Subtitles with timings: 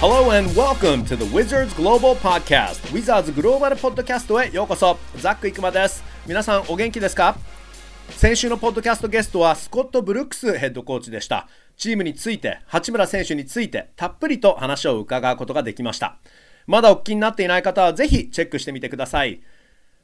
[0.00, 2.80] Hello and welcome to the Wizards Global Podcast.
[2.92, 4.98] Wizards グローバルポッドキャストへようこそ。
[5.16, 6.04] ザック・イクマです。
[6.26, 7.36] 皆さんお元気ですか？
[8.10, 11.48] 先週のポッドキャストゲストはスコット・ブルックスヘッドコーチでした。
[11.76, 16.18] チームについて八村選手についてたっぷりと話を伺うことができました。
[16.66, 19.40] まだお聞きになっていない方はぜひチェックしてみてください。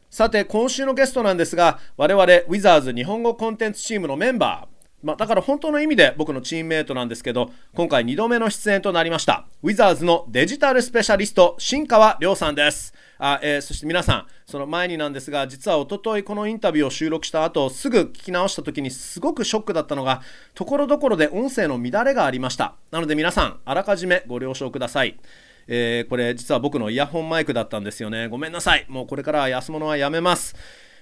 [0.09, 4.70] さて今週のゲストなんですが我々ウィザーズ日本語コンテンツチームのメンバー
[5.03, 12.95] まあ、だから本当の意味で僕のチームメイトなんですけど今回2度目の出演となりましたウィザーズのデジタルスペシャリスト新川亮さんです。
[13.18, 20.23] あ、えー、そして皆さんその前になんですが実はおとといこのインタビューを収録した後すぐ聞き直した時にすごくショックだったのが
[20.54, 22.75] ところどころで音声の乱れがありました。
[22.90, 25.18] なので皆さんあらかじめご了承ください。
[25.68, 28.29] えー、これ実は僕のイヤホンマイクだったんですよね。
[28.29, 28.87] ごめんなさい。
[28.89, 30.57] もうこれからは安物はやめます。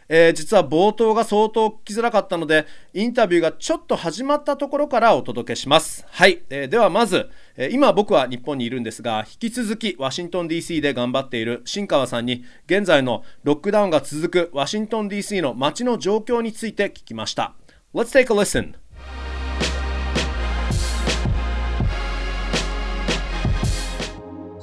[0.09, 6.07] えー、実は冒頭が相当聞きづらかったのでインタビューがちょっと始まったところからお届けします。
[6.11, 17.55] はい、えー、ではまず、えー、今僕は日本にいるんですが引き続きワシントン DC で頑張っている新川さんに現在のロックダウンが続くワシントン DC の街の状況について聞きました。
[17.95, 18.88] Let's take a listen.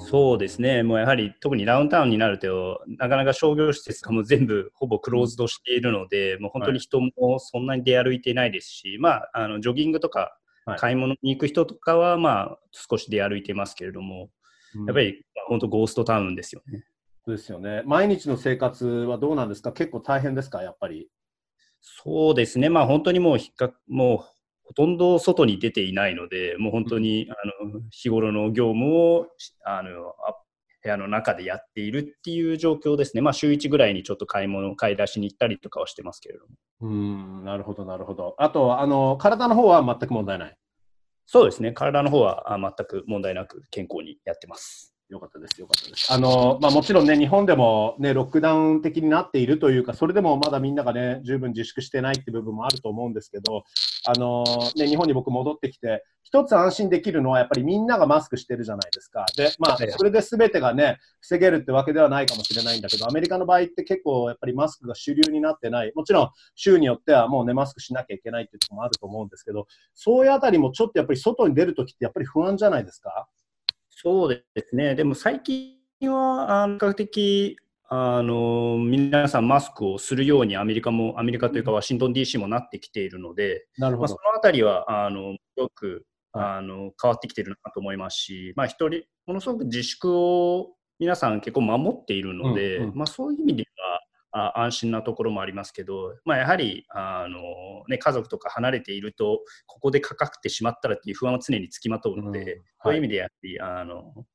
[0.08, 10.38] そうですね、もうやはり特にダウンタウンになると、なかなか商業施設が もう全部ほぼクローズドしているので、もう本当に人もそんなに出歩いていないですし、まあ、あのジョギングとか
[10.78, 14.30] 買い物に行く人とかは、まあ、少し出歩いてますけれども、
[14.88, 16.84] やっぱり本当、ゴーストタウンですよね。
[17.28, 17.81] ですよね。
[17.86, 19.73] 毎日の生活はどうなんですか？
[19.73, 20.62] 結構大変ですか？
[20.62, 21.09] やっぱり。
[21.81, 24.34] そうですね、まあ本当にもう引っか、もう
[24.66, 29.27] ほとんど外に出ていないので、もう本当に、あの日頃の業務を
[29.63, 30.13] あの
[30.83, 33.22] 部屋の中でやっているっていう状況ですね。
[33.22, 36.55] まあ、週1ぐらいにちょっと買い物、買い出しに行ったりとかはしてますけれども。
[36.81, 38.35] うんなるほど、なるほど。
[38.38, 40.57] あと、あの体の方は全く問題ない
[41.27, 41.72] そうですね。
[41.72, 44.94] 体の方は全く問題なく健康にやってます。
[45.08, 46.11] よかったです、よかったです。
[46.11, 53.63] あの、まあ、もちろんね、日本でもね、ロックダウン的になっているというか、それでもまだみんながね、十分自粛してないって部分もあると思うんですけど、
[54.07, 54.44] あの、
[54.75, 59.25] ね、日本に僕戻ってきて、一つ安心できるのは、やっぱりみんながマスクしてるじゃないですか。
[59.38, 65.91] で、まあ、それで全てがね、防げるってわけではないかもしれないんだけど、アメリカの場合って結構、やっぱりマスクが主流になってない。
[65.94, 73.28] もちろん、州によってはもうね、マスクしなきゃいけないっていうところもあると思うんですけど、そういうあたりもちょっとやっぱり外に出るときってやっぱり不安じゃないですか？
[74.05, 74.93] そうですね。
[74.93, 77.57] でも最近は、比較的、
[77.88, 84.13] あの皆さんマスクをするようにアメリカも、アメリカというかワシントン DC もなってきているので、なるほど。
[84.13, 90.67] まあ、そのあたりはあのよくあの変わってきているなと思いますし、まあ、一人、ものすごく自粛を
[90.99, 94.01] 皆さん結構守っているので、うんうん、まあ、そういう意味では、
[94.38, 97.40] あ安心なところもありますけど、まあ、やはりあの、
[97.88, 104.25] ね、家族とか離れているとここでかかってしまったらっていう不安は常につきまとうので、うんはい、そういう意味でやはりあの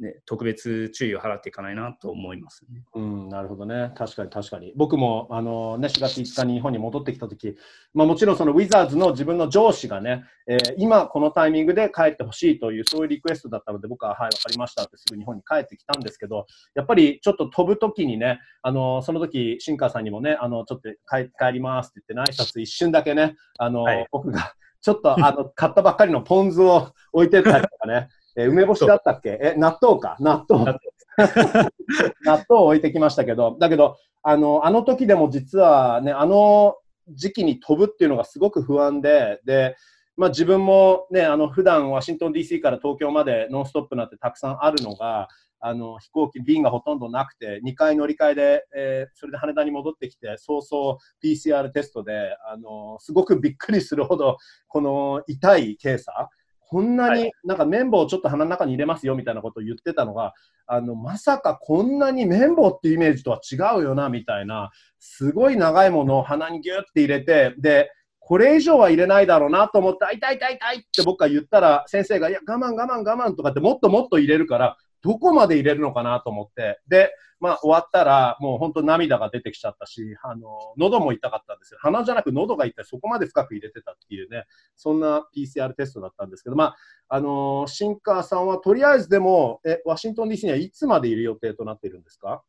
[0.00, 2.82] ね、特別注意を払っていかないなと思いますね。
[2.94, 3.92] うん、なるほどね。
[3.94, 4.72] 確かに確かに。
[4.74, 7.54] 僕も、あのね、4月5日に日本に戻ってきたとき、
[7.92, 29.38] まあもちろんそのウィザーズの自分の上司がね、えー、今このタイミングで帰ってほしいという、そういうリクエストだったので、僕は、はい、わかりましたってすぐ日本に帰ってきたんですけど、やっぱりちょっと飛ぶときにね、あのその時、新川さんにもね、あの、ちょっと帰帰りますって言って、挨拶一瞬だけね、あの、はい、僕が、ちょっとあの買ったばっかりのポン酢を置いてったりとかね、え梅干しだったっけ？
[29.42, 30.16] え、納豆か？
[30.20, 30.74] 納豆。
[32.24, 36.76] 納豆を置いてきましたけど、だけど、あの、あの時でも実はね、あの
[37.10, 39.76] 時期に飛ぶっていうのがすごく不安で、で、
[40.16, 45.28] まあ自分もね、あの、普段ワシントン DC から東京までノンストップなんてたくさんあるのが、
[45.62, 56.30] あの飛行機、便がほとんどなくて、2回乗り換えで、えー、それで羽田に戻ってきて、早々 PCR テストで、あのすごくびっくりするほど、この痛い検査、
[56.70, 60.34] こんなに、なんか綿棒をちょっと鼻の中に入れますよみたいなことを言ってたのが、
[60.68, 64.70] あの、まさかこんなに綿棒っていうイメージとは違うよな、みたいな、
[65.00, 67.90] すごい長いものを鼻にギュッて入れて、で、
[68.30, 80.46] これ以上は入れないだろうなと思って、痛い痛い痛いって僕が言ったら、先生が、いや、我慢我慢我慢とかってもっともっと入れるから、どこまで入れるのかなと思って、で、まあ終わったら、もう本当涙が出てきちゃったし、あの、
[80.76, 81.80] 喉も痛かったんですよ。
[81.82, 84.44] 鼻じゃなく喉が痛い、そこまで深く入れてたっていうね、
[84.76, 86.76] そんな PCR テストだったんですけど、まあ、
[87.08, 92.44] あのシンカーさんはとりあえずでも、え、ワシントン DC にはいつまでいる予定となっているんですか？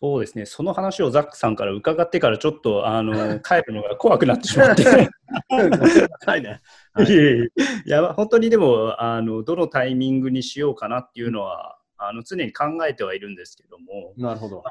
[0.00, 4.84] そうですね、その話をザックさんから伺ってから、ちょっとあの 帰るのが怖くなってしまって。
[4.84, 6.60] はいね、
[6.92, 14.62] はい、いや、本当にでもあの、どのタイミングにしようかなっていうのは、あの常に考えてはいるんですけども、なるほど。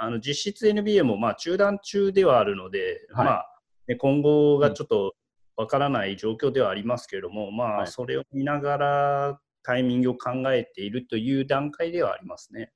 [0.00, 3.58] あの実質 NBA もまあ中断中ではあるので、はい、まあ
[3.88, 5.16] ね、今後がちょっと
[5.56, 12.70] わからない状況ではありますけれども、うん、まあ、それを見ながらタイミングを考えているという段階ではありますね。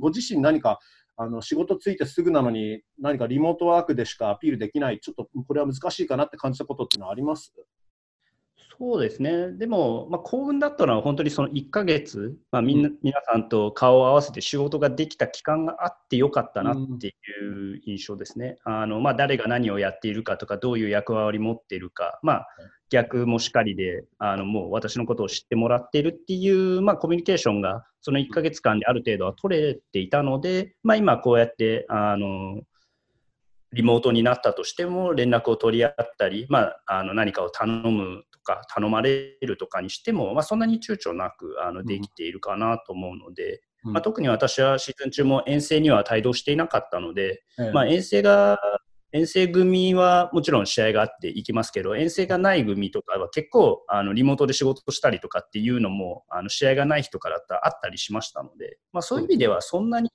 [0.00, 0.80] ご自身何か
[1.16, 7.52] あの仕事ついてすぐなのに何かリモートワークでしかアピールできない、ちょっとこれは難しいかなって感じたことっていうのはあります？
[8.78, 17.10] そうですね、でも、まあ、幸運だったのは本当にその1ヶ月、まあ、みんな、皆さんと顔を合わせて仕事ができた期間があってよかったなってい
[17.76, 18.56] う印象ですね。
[18.64, 22.46] あのまあ、誰が何をやっているかとか、どういう役割を持っているか、まあ、
[22.90, 32.60] 逆もしかりであのもう私のことを知ってもらっているっていう、まあ、コミュニケーションがその1ヶ月間である程度は取れていたので、まあ、今こうやってあの
[33.72, 48.58] リモートになったとしても連絡を取り合ったり、まあ、あの何かを頼むとか頼まれるとかにしても、まあ、そんなに躊躇なくあのできているかなと思うので、うん、まあ、特に私はシーズン中も遠征には帯同していなかったので、うん、まあ、遠征が
[49.12, 60.10] 遠征組はもちろん試合があって行きますけど、遠征がない組とかは結構あのリモートで仕事したりとかっていうのもあの試合がない人からあったりしましたので、まあ、そういう意味ではそんなに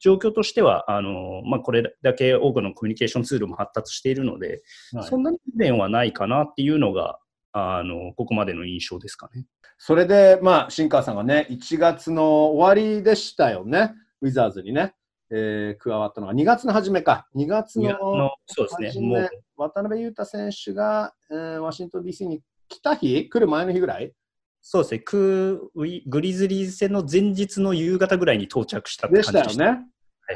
[0.00, 4.62] 状況としては、あのまあ、これだけ多くのコミュニケーションツールも発達しているので、
[4.92, 7.18] はい、そんなに不便はないかなっていうのが、
[7.56, 9.46] あのここまでの印象ですかね。
[9.78, 14.94] それで、まあ、新川さんがね、1月の終わりでしたよね、ウィザーズにね、
[15.30, 24.12] えー、加わったのが2月の初めか、2月のそうですね、もう渡辺裕太選手が、えー、ワシントン DC に来た日、来る前の日ぐらい？
[24.60, 25.70] そうですね、グ
[26.20, 29.84] リズリーズ戦の前日の夕方ぐらいに到着したって感じでしたよね。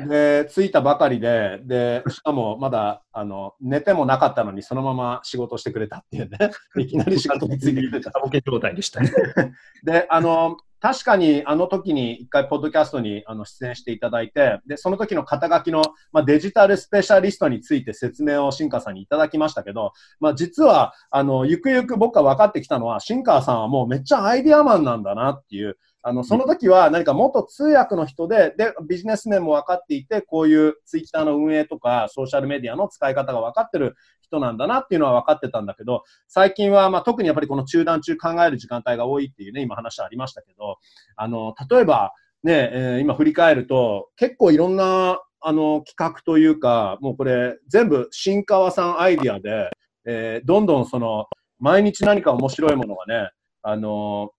[0.08, 6.38] で、着いたばかりで、で、しかもまだ、あの、寝てもなかったのに、そのまま仕事してくれたっていうね。
[6.78, 8.10] いきなり仕事についてきてた。
[8.20, 9.10] ボケ状態でしたね。
[9.84, 15.82] で、あの、確かにあの時に一回ポッドキャストにあの出演していただいて、で、その時の肩書きの、
[16.12, 40.78] まあ、デジタルスペシャリストについて説明を新川さんにいただきましたけど、まあ、実は、あの、ゆくゆく僕が分かってきたのは、新川さんはもうめっちゃアイディアマンなんだなっていう、あの、その時は何か元通訳の人で、で、ビジネス面も分かっていて、こういうツイッターの運営とか、ソーシャルメディアの使い方が分かってる人なんだなっていうのは分かってたんだけど、最近は、まあ、特にやっぱりこの中断中考える時間帯が多いっていうね、今話ありましたけど、
[41.16, 42.12] あの、例えば、
[42.44, 49.70] ね、えー、今振り返ると、結構いろんな、あの、企画というか、もうこれ、全部、新川さんアイディアで、
[50.04, 51.26] えー、どんどんその、
[51.58, 53.30] 毎日何か面白いものがね、
[53.62, 54.30] あの、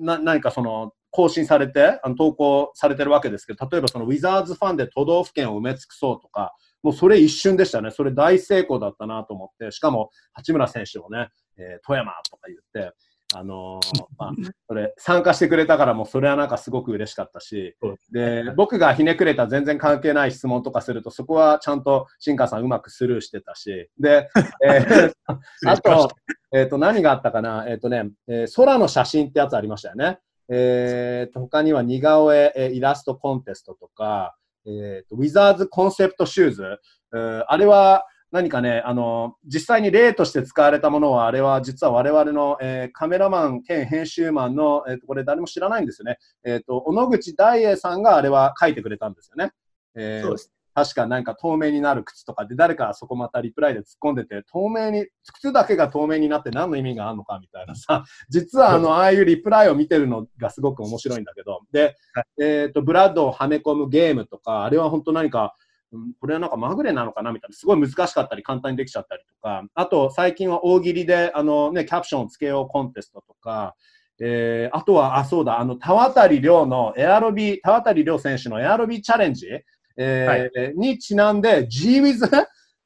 [0.00, 7.90] な何かその、更新されて、あの投稿されてるわけですけど、例えばそのウィザーズファンで都道府県を埋め尽くそうとか、もうそれ一瞬でしたね。
[7.90, 12.94] それ大成功だったなと思って、しかも八村選手もね、えー、富山とか言って、
[13.34, 14.32] あのー、まあ、
[14.68, 17.76] それ参加してくれたからもうそれはなんかすごく嬉しかったし、
[18.12, 24.28] で、僕がひねくれた全然関係ない質問とかすると、そこはちゃんと新川さんうまくスルーしてたし、で、
[24.64, 25.12] えー、
[25.66, 26.08] あと、
[26.52, 30.18] えっ、ー、と、何があったかな、えっ、ー、とね、えー、空の写真ってやつありましたよね。
[30.48, 36.78] えー、と他には似顔絵、えイラストコンテストとか、えーと、ウィザーズコンセプトシューズ、
[37.14, 46.18] えー、あれは何かね、あの、実際に例として使われたものは、あれは実は我々の、えー、カメラマン兼編集マンの、えーと、これ誰も知らないんですよね。
[46.44, 49.52] えっ、ー、と、小野口大栄さんがあれは書いてくれたんですよね。
[49.94, 50.52] えー、そうです。
[50.76, 61.96] 確かなんか透明になる靴とかで誰かそこまたリプライで突っ込んでて、透明に、靴だけが透明になって何の意味があるのかみたいなさ、 実はあの、ああいうリプライを見てるのがすごく面白いんだけど、で、
[62.38, 65.56] えっ、ー、と、ブラッドをはめ込むゲームとか、あれは本当何か、
[66.20, 73.74] これはなんかまぐれなのかなみたいな、すごい難しかったり簡単にできちゃったりとか、あと最近は大喜利で、あのね、キャプションをつけようコンテストとか、
[74.20, 79.46] えー、あとは、あ、そうだ、あの、田渡亮のエアロビ、田渡亮選手のエアロビチャレンジ、
[79.98, 82.26] えー、はい、にちなんで G ウィズ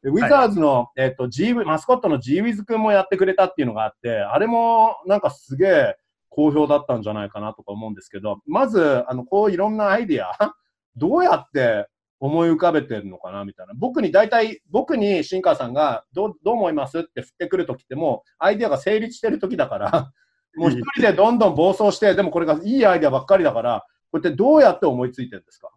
[0.02, 5.96] ウィザーズの、はい、えっ、ー、と、G、マスコットの G ウィズ君もやってくれたっていうのがあって、あれもなんかすげえ
[6.30, 10.54] 好評だったんじゃないかなとか思うんですけど、まず、あの、こういろんなアイディア、
[10.96, 11.86] どうやって
[12.20, 13.72] 思い浮かべてるのかなみたいな。
[13.74, 20.12] 僕に大体、僕に新川さんがどう、どう思いますって振ってくるときってもアイディアが成立してるときだから、
[20.56, 25.70] もう一人でどんどん暴走して、でもこれがいいアイディアばっかりだから、こうやってどうやって思いついてるんですか？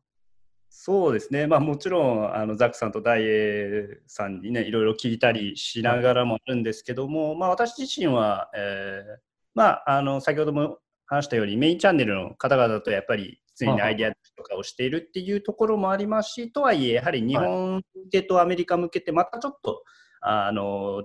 [0.75, 9.19] そうですね、まあ、もちろんあのザックさんとダイエーさんにねいろいろ聞いたりしながらもあるんですけども、まあ、私自身は、えー
[9.53, 14.12] まあ、あの先ほども話したようにメインチャンネルの方々とやっぱり常にアイデア
[14.43, 19.83] とかをしているっていうところもありますしとはいえやはり日本向けとアメリカ向けってまたちょっと
[20.21, 21.03] あの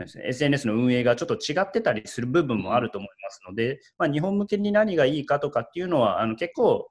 [0.00, 6.88] SNS の運営がちょっと違ってたりする部分もあると思いますので、まあ、日本向けに何がいいかとかっていうのはあの結構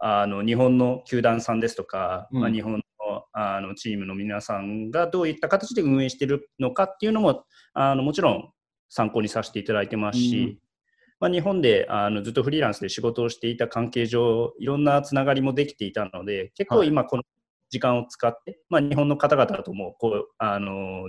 [0.00, 2.80] あの日本の球団さんですとか、うん、まあ、日本の
[3.32, 8.50] あのチームの皆さんがどういった形で運営しているのかっていうのもあのもちろん
[8.88, 10.58] 参考にさせていただいてますし、
[11.20, 17.22] まあ、日本であのずっとフリーランスで仕事をしていた関係上、いろんなつながりもできていたので、結構今、この
[17.70, 21.08] 時間を使って、はい、まあ、日本の方々ともこうあの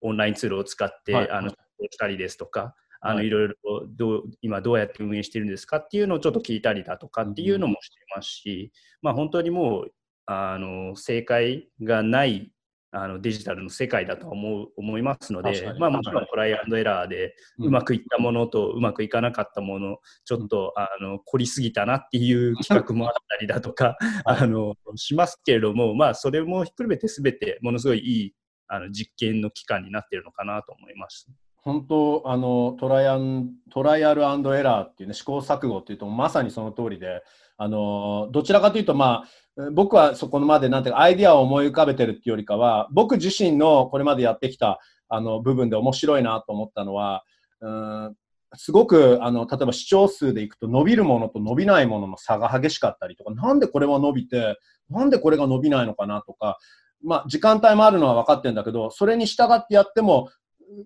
[0.00, 1.56] オンラインツールを使って、はい、あのし
[1.98, 3.30] たりですとか、あのい。
[3.30, 3.54] ろいろ
[3.86, 5.76] どう今どうやって運営してるんですか？
[5.76, 9.92] っていうのをちょっと聞いたりだとかっていうのもしてますし、まあ、本当にもう
[10.26, 12.50] あの正解がない
[12.94, 28.34] あのデジタルの世界だと思う思いますので、まあ、もちろんトライアンドエラーでうまくいったものとうまくいかなかったもの、ちょっとあの凝りすぎたなっていう企画もあったりだとか あのしますけれども、まあ、それもひっくるめて全てものすごいいい
[28.68, 31.28] あの実験の期間になっているのかなと思います。
[31.64, 37.22] 本当あのトライアントライアルエラーっていうね試行錯誤っていうとまさにその通りで
[37.56, 39.28] あのどちらかというとまあ
[39.72, 47.24] 僕はそこまでなんていうかアイディアを思い浮かべてるっていうよりかは僕自身のこれまでやってきたあの部分で面白いなと思ったのは
[47.60, 48.16] うん
[48.56, 54.58] すごくあの例えば視聴数でいくと伸びるものと伸びないものの差が激しかったりとかなんでこれは伸びて
[54.90, 56.58] なんでこれが伸びないのかなとか
[57.04, 60.30] まあ、時間帯もあるのは分かってるんだけど、それに従ってやっても、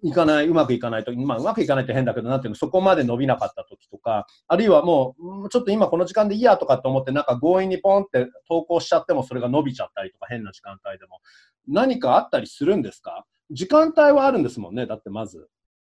[0.02, 11.20] いかない、うまくいかないとまあ、うまくいかないって変だけど、なんていうの、そこまで伸びなかった時とか、あるいはもう、ちょっと今この時間でいいやとかって思って、なんか強引にポンって投稿しちゃっても、それが伸びちゃったりとか、変な時間帯でも。
[11.66, 13.24] 何かあったりするんですか？
[13.50, 15.48] 時間帯はあるんですもんね、だってまず。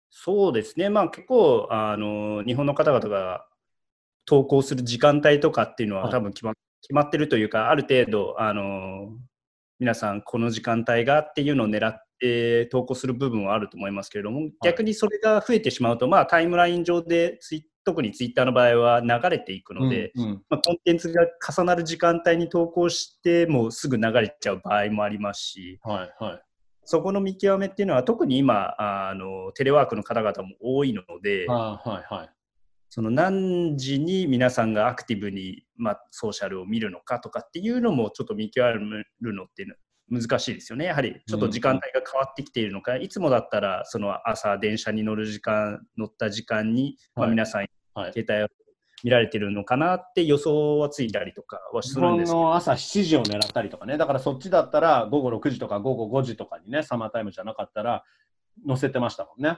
[0.10, 3.46] そうですね、まあ結構、あの、日本の方々が
[4.26, 9.10] 投稿する時間帯とかっていうのは多分決ま,、決まってるというか、ある程度、あの、
[9.80, 17.40] 皆さんこの時間帯がっていうのを狙って、えー、投稿する部分はあると思いますけれども、逆にそれが増えてしまうと、まあ、タイムライン上で
[17.84, 26.42] 特にツイッターの場合は流れていくので、うんうん、まあ、コンテンツが重なる時間帯に投稿してもすぐ流れちゃう場合もありますし、はいはい、
[26.84, 32.30] そこの見極めっていうのは特に今あのテレワークの方々も多いので、はいはい、
[32.90, 39.66] その何時に皆さんがアクティブに、まあ、ソーシャルを見るのかとかっていうのもちょっと見極めるのって
[40.12, 40.86] 難しいですよね。
[40.86, 47.68] やはりちょっと時間帯が変わってきているのか、うん、いつもだったらその朝電車に乗る時間、乗った時間に、まあ、皆さん、
[48.14, 48.48] 携帯を
[49.04, 58.04] 見られてるのかなって予想はついたりとかはするんですの朝7時を狙ったりとかね、だからそっちだったら午後6時とか午後5時とかにね、サマータイムじゃなかったら
[58.68, 59.58] 載せてましたもんね。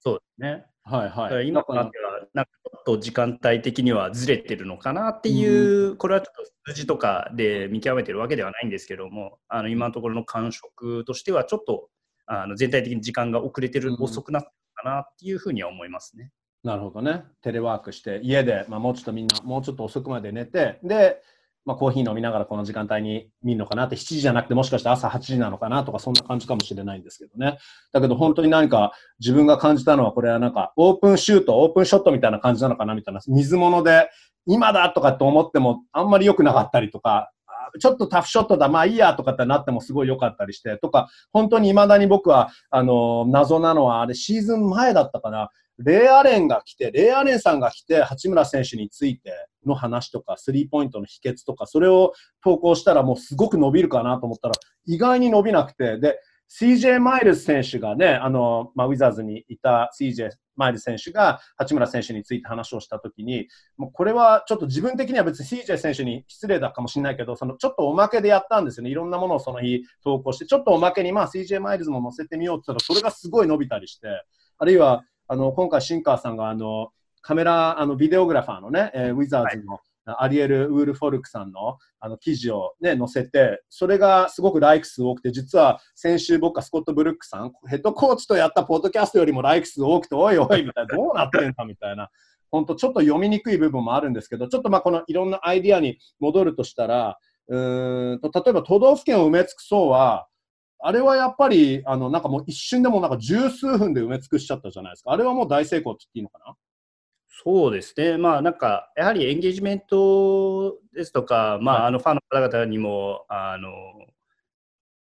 [0.00, 0.66] そうですね。
[0.84, 1.48] はいはい。
[1.48, 11.88] 今となっては、なんかちょっと時間帯的にはずれてるのかなっていう、うん、これはちょっと数字とかで見極めてるわけではないんですけども、あの今のところの感触としては、ちょっと
[12.26, 14.50] あの全体的に時間が遅れてる、うん、遅くなった
[14.82, 16.30] かなっていうふうには思いますね。
[16.64, 17.24] なるほどね。
[17.42, 21.20] テレワークして、家で、まあ、もうちょっとみんな、もうちょっと遅くまで寝て、で、
[21.64, 27.58] まあ、コーヒー飲みながらこの時間帯に見るのかなって、7時じゃなくてもしかして朝8時なのかなとか、そんな感じかもしれないんですけどね。
[27.92, 34.10] だけど本当に何か自分が感じたのは、これはなんかオープンシュート、オープンショットみたいな感じなのかなみたいな、水物で
[34.46, 37.30] 今だとかって思ってもあんまり良くなかったりとか、
[37.80, 49.32] ちょっとタフショットだ、まあいいやとかってなってもすごい良かったりして、とか、本当に未だに僕は、あの、謎なのは、あれシーズン前だったかな、レイアレンが来て、レイアレンさんが来て、八村選手について
[49.66, 52.12] の話とか、スリーポイントの秘訣とか、それを
[52.42, 54.54] 投稿したらもうすごく伸びるかなと思ったら、
[54.86, 56.18] 意外に伸びなくて、で、
[56.60, 63.48] CJ マイルズ選手がね、あの、まあ、ウィザーズにいた CJ マイルズ選手が八村選手について話をしたときに、
[63.78, 68.90] もうこれはちょっと自分的には別に CJ 選手に失礼だかもしれないけど、そのちょっとおまけでやったんですよね。
[68.90, 74.08] いろんなものをその日投稿して、ちょっとおまけにまあ CJ マイルズも載せてみようって言ったら、それがすごい伸びたりして、
[74.58, 75.02] あるいは
[75.32, 76.90] あの今回、シンカーさんがあの
[77.22, 79.80] カメラ、あのビデオグラファーのね、えー、ウィザーズの、
[80.18, 92.10] アリエル・ウールフォルクさんのあの記事を、ね、載せて、それがすごくライク数多くて、実は先週僕はスコット・ブルックさん、ヘッドコーチとやったポッドキャストよりもライク数多くて、おいおいみたいな、どうなってんだみたいな、
[92.50, 97.16] 本当ちょっと読みにくい部分もあるんですけど、ちょっとまあこのいろんなアイディアに戻るとしたら、
[97.48, 100.26] うんと例えば都道府県を埋め尽くそうは、
[100.82, 105.12] あれはやっぱり、あの、なんかもう一瞬でもなんか十数分で埋め尽くしちゃったじゃないですか。
[105.12, 106.56] あれはもう大成功って言っていいのかな？
[107.44, 108.18] そうですね。
[108.18, 113.70] まあなんか、やはりエンゲージメントですとか、まああのファンの方々にも、あの、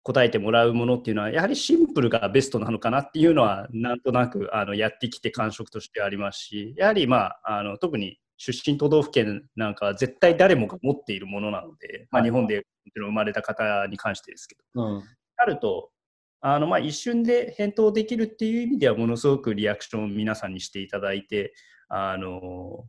[0.03, 12.65] 答えてもらうものっていうのは、やはりシンプルがベストなのかなっていうのは、なんとなくあのやってきて感触としてありますし、やはりまあ、あの特に出身都道府県なんかは絶対誰もが持っているものなので、まあ、日本で
[12.95, 15.03] 生まれた方に関してですけど、うん、
[15.37, 15.91] あると、
[16.41, 21.53] あのまあ一瞬で返答できるっていう意味ではものすごくリアクションを皆さんにしていただいて、
[21.89, 22.85] あの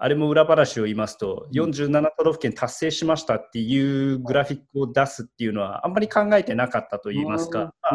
[0.00, 7.94] あれも裏話を言いますと、47都道府県達成しましたっていうグラフィックを出すっていうのはあんまり考えてなかったと言いますか、あ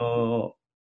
[0.00, 0.54] の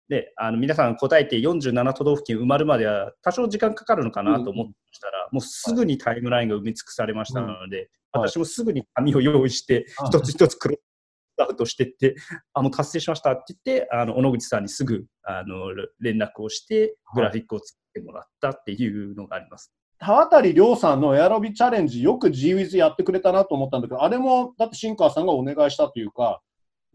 [0.09, 4.67] であの皆さん答えて47都道府県埋まるまでは多少時間かかるのかなと思っ
[5.01, 10.92] たら、もうすぐにタイムラインが埋め尽くされましたので、私もすぐに紙を用意して、一つ一つクロス
[11.37, 12.15] アウトしてって、
[12.53, 19.73] あの達成しましたって言って、あの小野口さんにすぐあの連絡をして、グラフィックを作ってもらったっていうのがあります。
[19.99, 26.41] 田渡亮さんのエアロビチャレンジ、よく GWiz やってくれたなと思ったんだけど、あれもだって新川さんがお願いしたというか、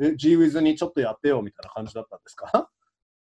[0.00, 2.68] え GWiz にちょっとやってよみたいな感じだったんですか？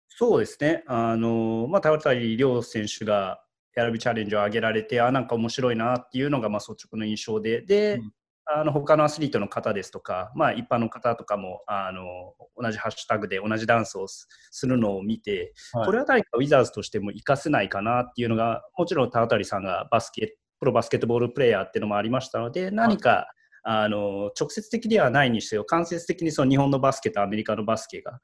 [0.09, 3.41] そうですね、あのまあ、田渡亮選手が
[3.77, 8.11] エアロビチャレンジを上げられて、あなんか面白いなっていうのがまあ率直な印象で、で、うん
[8.49, 14.27] あの他のアスリートの方ですとか、まあ、一般の方とかもあの同じハッシュタグで同じダンスをす
[14.65, 23.25] るのを見て、はい、これは誰かウィザーズとしても活かせないかなっていうのがもちろん田渡さんがバスケプロバスケットボールプレーヤーっていうのもありましたので何か、はい、
[23.63, 28.19] あの直接的ではないにしてよ間接的にその日本のバスケとアメリカのバスケが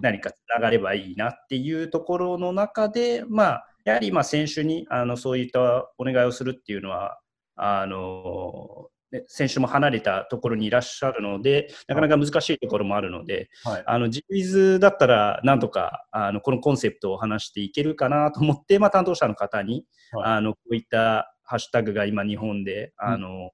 [0.00, 7.18] 何かつながればいいなっていうところの中で、まあ、やはりまあ選手にあのそういったお願いをするっていうのは
[7.56, 8.88] あの
[9.26, 23.50] 選手も離れたところにいらっしゃるので、なかなか難しいところもあるので、はい、あの GWiz だったら、なんとかあのこのコンセプトを話していけるかなと思って、まあ、担当者の方に、はい、あのこういったハッシュタグが今、日本であの、うん、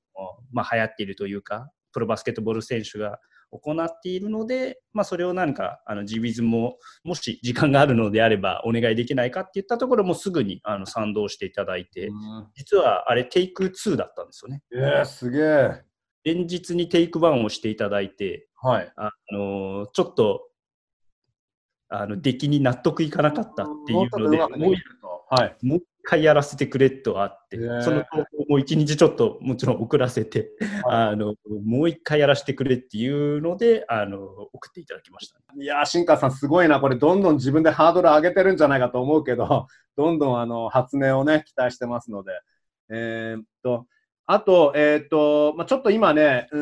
[0.53, 3.19] まあ、流行っているというか、プロバスケットボール選手が
[3.59, 12.11] 行っているので、まあ、それを何かあの GWiz ももし時間があるのであればお願いできないかっていったところもすぐにあの賛同していただいて、
[12.55, 14.63] 実はあれテイク2だったんですよね。
[14.73, 15.83] えー、すげえ。
[16.25, 20.49] 連日にテイク1をしていただいて、はい、あのちょっと
[21.89, 24.75] あの出来に納得いかなかったっていうので、もう
[25.29, 30.51] はい、もう一回やらせてくれとあって、その投稿も一日ちょっともちろん送らせて、
[30.85, 34.19] はい、あのもう一回やらせてくれっていうのであの
[34.53, 39.67] 送っていただきました、ね、いやー、新川さん、すごいな、これ、どんどん自分でハードル上げてるんじゃないかと思うけど、
[39.97, 42.33] どんどんあの発明をね、期待してますので。
[42.91, 43.87] えー、っと
[44.27, 46.59] あと、えー、っとまあ、ちょっと今ね、う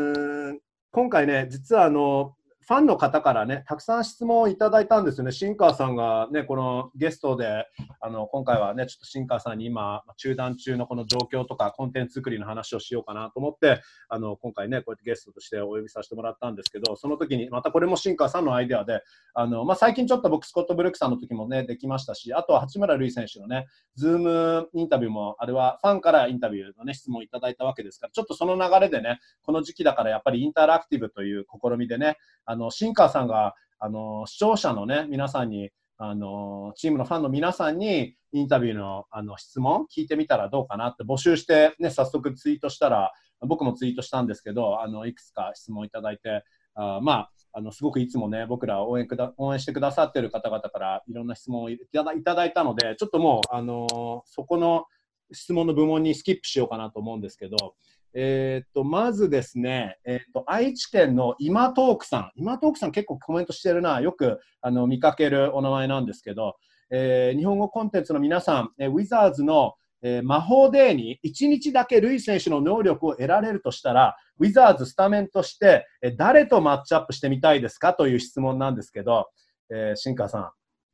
[0.53, 0.61] ん
[0.93, 2.35] 今回ね、実はあの
[2.71, 5.33] ファンの方からね、たくさん質問をいただいたんですよね。
[5.33, 7.67] 新川さんがね、このゲストで、
[8.01, 19.03] あの、今回はね、ちょっと新川さんに今、中断中のこの状況とか、コンテンツ作りの話をしようかなと思って、あの、今回ね、こうやってゲストとしてお呼びさせてもらったんですけど、その時に、またこれも新川さんのアイデアで、
[19.35, 46.45] あの、まあ、最近ちょっと僕、スコット・ブルックさんの時もね、できましたし、あとは八村塁選手のね、ズームインタビューも、あれはファンからインタビューのね、質問いただいたわけですから、ちょっとその流れでね、この時期だからやっぱりインタラクティブという試みでね、あの、の新川さんが、あの、視聴者のね、皆さんに、あの、チームのファンの皆さんにインタビューのあの質問聞いてみたらどうかなって募集して、ね、早速ツイートしたら、僕もツイートしたんですけど、あの、いくつか質問いただいて、
[46.75, 54.85] あまあ、あのすごくいつもね、僕ら応援くだ応援してくださってる方々からいろんな質問をいただいただいたので、ちょっともう、あのー、そこの
[55.33, 57.75] 質問の部門にスキップしようかなと思うんですけど、
[58.15, 62.33] えっと、まずですね、えっと、愛知県の今トークさん。
[62.35, 64.01] 今トークさん結構コメントしてるな。
[64.01, 66.57] よくあの見かけるお名前なんですけど、
[66.91, 79.29] えー、日本語コンテンツの皆さん、えー、ウィザーズの、えー、魔法デーに1日だけルイ選手の能力を得られるとしたら、ウィザーズスタメンとして、えー、誰とマッチアップしてみたいですかという質問なんですけど、
[79.71, 80.51] えー、シンカーさん、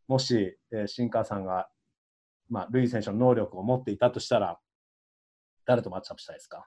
[0.08, 1.68] もし、えー、シンカーさんが、
[2.50, 4.58] まあ、ルイ選手の能力を持っていたとしたら、
[5.64, 6.66] 誰とマッチアップしたいですか？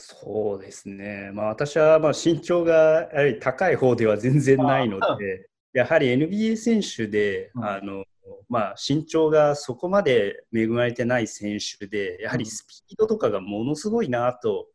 [0.00, 8.04] そうですね、まあ、私はまあ身長がやはり高い方では全然ないので、やはり NBA 選手で、うん、あの
[8.48, 14.68] まあ、身長がそこまで恵まれてない選手で、やはりスピードとかがものすごいなと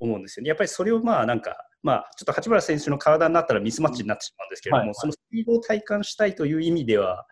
[0.00, 0.48] 思うんですよね。
[0.48, 7.26] やっぱりそれをまあなんか、まあ、ちょっと八村選手の体になったらミスマッチになってしまうんですけれども、はいはい、そのスピードを体感したいという意味では、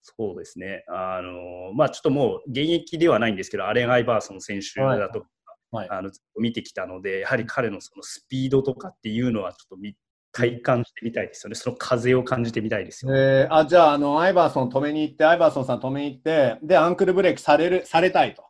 [0.00, 5.26] そうですね、あのまあ、ちょっともう現役ではないんですけど、アレン・アイバーソン選手だと
[5.70, 9.86] はい、あの見てきたのでやはり彼のそのスピードとかっていうのはちょっと
[10.32, 18.44] 体感してみたいですよね、その風を感じてみたいですよ、ね、えー、あじゃああの、アイバーソン止めに行って、アイバーソンさん止めに行って、で、アンクルブレーキされるされたいと。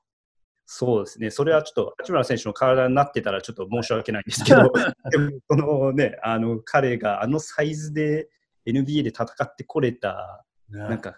[0.66, 4.70] そうですね、それはちょっと八村選手の体になってたらちょっと申し訳ないんですけど、
[5.10, 8.28] でもこのね、あの彼があのサイズで
[8.66, 11.16] NBA で戦ってこれた、ね、なんか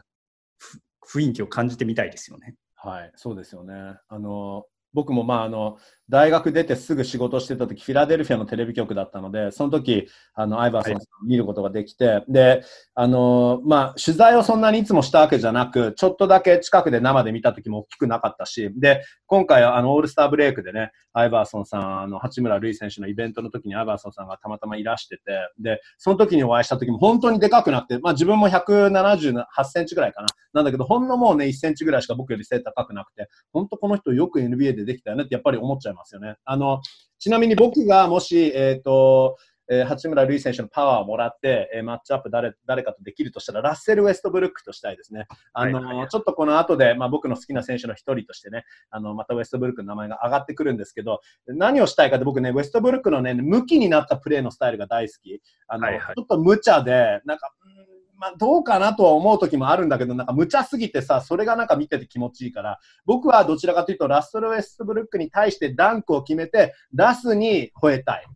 [1.12, 2.54] 雰囲気を感じてみたいですよね。
[2.76, 3.74] はい、そうですよね。
[4.08, 5.79] あの僕もまああの
[6.10, 25.22] 大学出てすぐ仕事してた時、フィラデルフィアのテレビ局だったので、その時、あの、アイバーソンさん見ることができて、はい、で、あの、まあ、取材をそんなにいつもしたわけじゃなく、ちょっとだけ近くで生で見た時も大きくなかったし、で、今回、あの、オールスターブレイクでね、アイバーソンさん、あの、八村塁選手のイベントの時にアイバーソンさんがたまたまいらしてて、
[25.58, 30.28] で、その時にお会いした時も本当にでかくなって、まあ自分も178センチぐらいかな。
[30.52, 36.36] なんだけど、ほんのもうね、1センチぐらいしか僕より背高くなくて、本当この人よく NBA でできたよねってやっぱり思っちゃいますよね。
[36.44, 36.80] あの、
[37.18, 39.36] ちなみに僕がもし、えっ、ー、と、
[39.72, 45.26] えー、八村塁選手のパワーをもらって、えー、マッチアップ誰誰かとできるとしたら、ラッセル・ウェストブルックとしたいですね。
[45.52, 55.40] あの、はいはい、ちょっとこの後で、まあ、僕の好きな選手の一人としてね、あの、またウェストブルックの名前が上がってくるんですけど、何をしたいかって僕ね、ウェストブルックのね、向きになったプレーのスタイルが大好き。
[55.68, 57.52] あの、はいはい、ちょっと無茶で、なんか、
[58.20, 68.26] まあ、どうかなとは思う時もあるんだけど、なんか無茶すぎてさ、それがなんか見てて気持ちいいから、僕はどちらかというと、ラストル・ウェストブルックに対してダンクを決めて、ラスに吠えたい。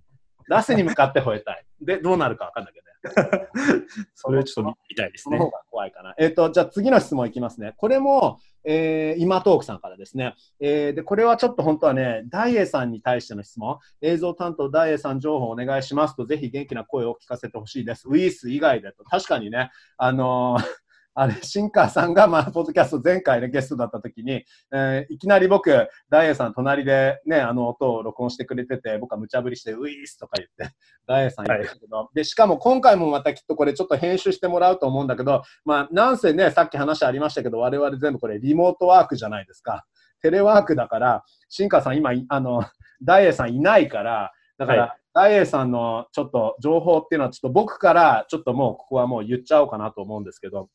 [0.49, 1.67] ラスに向かって吠えたい。
[1.83, 2.93] で、どうなるかわかんないけどね。
[4.15, 5.39] それちょっと見たいですね。
[5.71, 6.15] 怖いかな。
[6.19, 7.75] えっ、ー、と、じゃあ次の質問いきますね。
[7.77, 10.35] これも、えー、今トークさんからですね。
[10.61, 18.09] えー、で、これはちょっと本当はね、大栄さんに対しての質問、映像担当大栄さん情報お願いしますと、ぜひ元気な声を聞かせてほしいです。
[18.09, 19.05] ウィース以外でと。
[19.05, 20.84] 確かにね、あのー
[21.17, 25.71] あれ、シンカーさんが、まあ、ポッドキャスト前回ね、ゲストだった時に、えー、いきなり僕、
[26.11, 30.75] ダイエさん隣でね、あの音を録音してくれてて、僕は無茶ぶりして、ウィースとか言って、
[31.07, 39.85] ダイエさん言ってたけど、はい、で、しかも今回もまたきっとこれちょっと編集してもらうと思うんだけど、まあ、なんせね、さっき話ありましたけど、我々全部これリモートワークじゃないですか。
[40.21, 42.65] テレワークだから、シンカーさん今、あの、
[43.03, 50.69] ダイエさんいないから、だから、はいダイエーさんのちょっと情報っていうのはちょっと僕からちょっともうここはもう言っちゃおうかなと思うんですけど、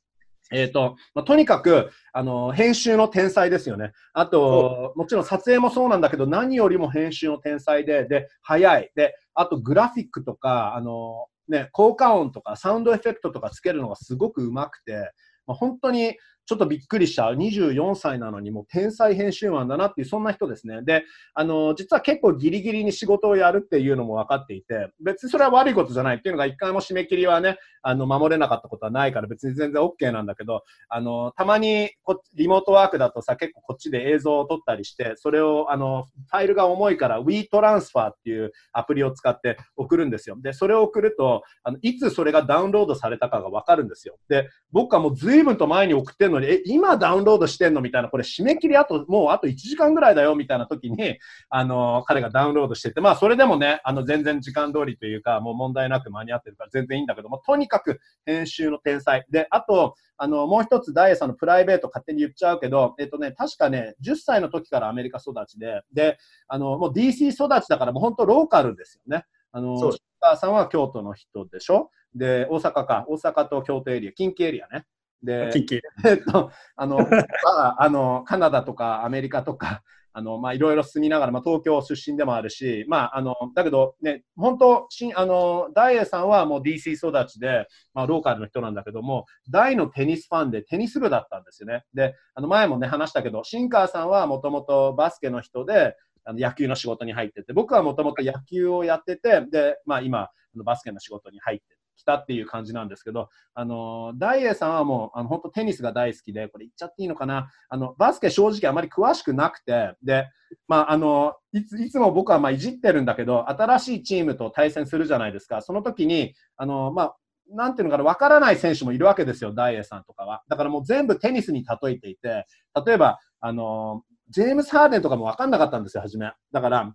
[0.51, 3.91] えっ、ー、と、まあ、とにかく、あの、編集の天才ですよね。
[4.13, 8.91] あと、もちろん撮影もそうなんだけど、何よりも編集の天才で、で、早い。
[8.95, 15.11] で、あとグラフィックとか、あの、ね、効果音とかサウンドエフェクトとかつけるのがすごくうまくて、
[15.47, 16.15] まあ、本当に
[16.49, 17.25] ちょっとびっくりした。
[17.25, 20.81] 24歳なのにもう天才編集マンだなっていう、そんな人ですね。
[20.81, 21.03] で、
[21.35, 40.37] あの、実は結構ギリギリに仕事をやるっていうのも分かっていて、別にそれは悪いことじゃないっていうのが一回も締め切りはね、あの、守れなかったことはないから別に全然 OK なんだけど、あの、たまにこリモートワークだとさ、結構こっちで映像を撮ったりして、それを、あの、ファイルが重いから WeTransfer っていうアプリを使って送るんですよ。
[40.41, 44.17] で、それを送ると、あの、いつそれがダウンロードされたかが分かるんですよ。
[44.29, 47.81] で、僕はもう随分と前に送ってるのに、え、今ダウンウンロードしてんの？
[47.81, 50.35] みたいな、これ締め切りあと、もうあと1時間ぐらいだよ。
[50.35, 51.17] みたいな時に、
[51.49, 59.25] あの、彼がダウンロードしてて、まあそれでもね、あの全然時間通りというか、もう問題なく間に合ってるから全然いいんだけども、とにかく編集の天才。
[59.29, 69.25] で、あと、あの、もう一つ、ダイエさんのプライベート勝手に言っちゃうけど、えっとね、確かね、10歳の時からアメリカ育ちで、で、あの、もう DC 育ちだからもう本当ローカルですよね。
[69.51, 71.89] あの、お母さんは京都の人でしょ？
[72.13, 74.85] で、大阪か、大阪と京都エリア、近畿エリアね。
[75.23, 75.49] で、
[76.05, 77.05] えっと、あの、ま
[77.49, 91.83] あ、あの、カナダとかアメリカとか、あの、まあ、いろいろ住みながら、まあ、東京出身でもあるし、まあ、あの、だけどね、本当、しあの、ダイエさんはもう DC 育ちで、まあ、ローカルの人なんだけども、大のテニスファンでテニス部だったんですよね。
[91.93, 107.51] で、あの、前もね、話したけど、シンカーさんはもともとバスケの人で、あの野球の仕事に入ってて、僕はもともと野球をやってて、で、まあ、今、バスケの仕事に入って来たっていう感じなんですけど、あの、ダイエーさんはもう、あの、本当テニスが大好きで、これ言っちゃっていいのかな？
[107.67, 110.29] あの、バスケ正直あまり詳しくなくて、で、
[110.67, 115.61] まあ、あの、いつ、いつも僕はまあいじってるんだけど、新しいチームと対戦するじゃないですか。
[115.61, 117.15] その時に、あの、まあ、
[117.51, 120.43] なんていうのかな、わからない選手もいるわけですよ、ダイエーさんとかは。
[120.47, 122.45] だからもう全部テニスに例えていて、
[122.85, 126.31] 例えば、あの、ジェームス・ハーデンとかもわかんなかったんですよ、初め。
[126.51, 126.93] だから、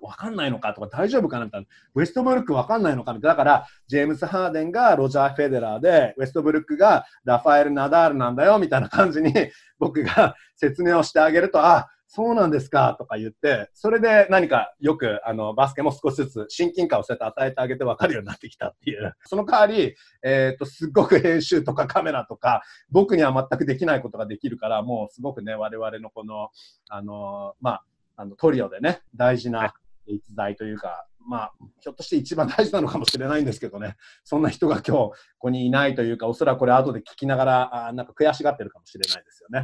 [0.00, 1.66] わかんないのかとか大丈夫かなみたいな。
[1.94, 3.34] ウェストブルックわかんないのかみたいな。
[3.34, 9.32] だから、ジェームス・ハーデンがロジャー・フェデラーで、ウェストブルックがラファエル・ナダールなんだよみたいな感じに
[9.78, 19.14] 僕が説明をしてあげると、あ、そうなんですかとか言って、それで何かよくあのバスケも少しずつ親近感をそうやって与えてあげて分かるようになってきたっていう。
[19.26, 26.48] その代わり、えっ、ー、と、すっごく編集とかカメラとか、僕には全くできないことができるから、もうすごくね、我々のこの、
[26.88, 27.84] あの、まあ、
[28.16, 29.72] あのトリオでね、大事な
[30.06, 39.62] 逸材というか、まあ、ひょっとして一番大事なのかもしれないんですけどね、そんな人が今日ここにいないというか、おそらくこれ後で聞きながら、あなんか悔しがってるかもしれないですよね。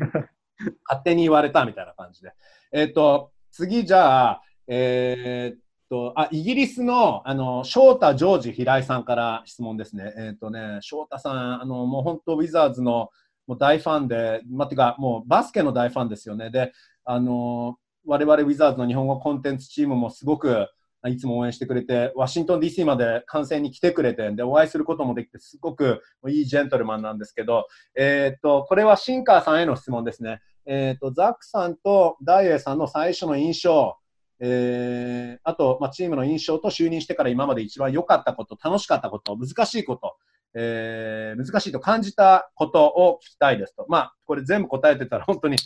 [0.88, 2.33] 勝手に言われたみたいな感じで。
[2.72, 10.14] えっ、ー、と、次じゃあ、えー、っと、あ、イギリスの、あの、翔太ジョージ平井さんから質問ですね。
[10.16, 13.11] えー、っとね、翔太さん、あの、もう本当、ウィザーズの
[13.46, 16.51] もう大ファンで、まあ、てか、もうバスケの大ファンですよね。
[16.51, 16.72] で、
[17.05, 20.69] あの、我々ウィザーズの日本語コンテンツチームもすごく
[21.09, 27.66] いつも応援してくれて、ワシントン DC まで観戦に来てくれて、で、お会いすることもできて、すごくいいジェントルマンなんですけど、
[27.97, 30.40] えー、っと、これはシンカーさんへの質問ですね。
[30.66, 33.97] えー、っと、ザックさんとダイエーさんの最初の印象、
[34.40, 40.16] えー、あと、まあ、チームの印象と就任してから今まで一番良かったこと、楽しかったこと、難しいこと、
[40.55, 43.87] えー、難しいと感じたことを聞きたいですと。
[43.88, 45.57] まあ、これ全部答えてたら本当に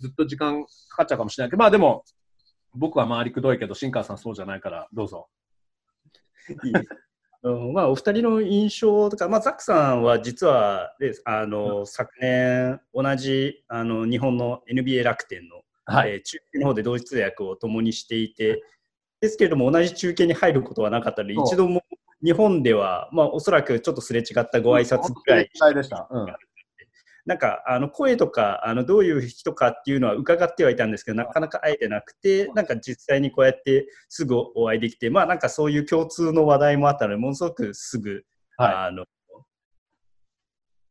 [0.00, 2.04] ずっと時間かかっちゃうかもしれないけど、まあでも、
[2.74, 5.28] 僕は回りくどいけど、新川さんそうじゃないから、どうぞ。
[6.64, 6.72] いい。
[7.42, 18.62] うんまあ、お二人の印象とか、まあ、ザックさんは実はであの、うん、昨年、同じあの日本の NBA 楽天の、はい、えー、中継の方で同時通訳を共にしていて、
[19.20, 21.84] ですけれども、同じ中継に入ることはなかったので、一度も
[22.24, 26.08] 日本では、まあ、おそらくちょっとすれ違ったご挨拶ぐらい、でした。
[26.10, 26.26] うん
[27.26, 38.22] なんかあの声とかあのどういう人かっていうのは伺ってはいたんですけどなかなか会えてなくてなんか実際にこうやってすぐお会いできてまあなんかそういう共通の話題もあったのでものすごくすぐ、
[38.56, 39.04] はい、あの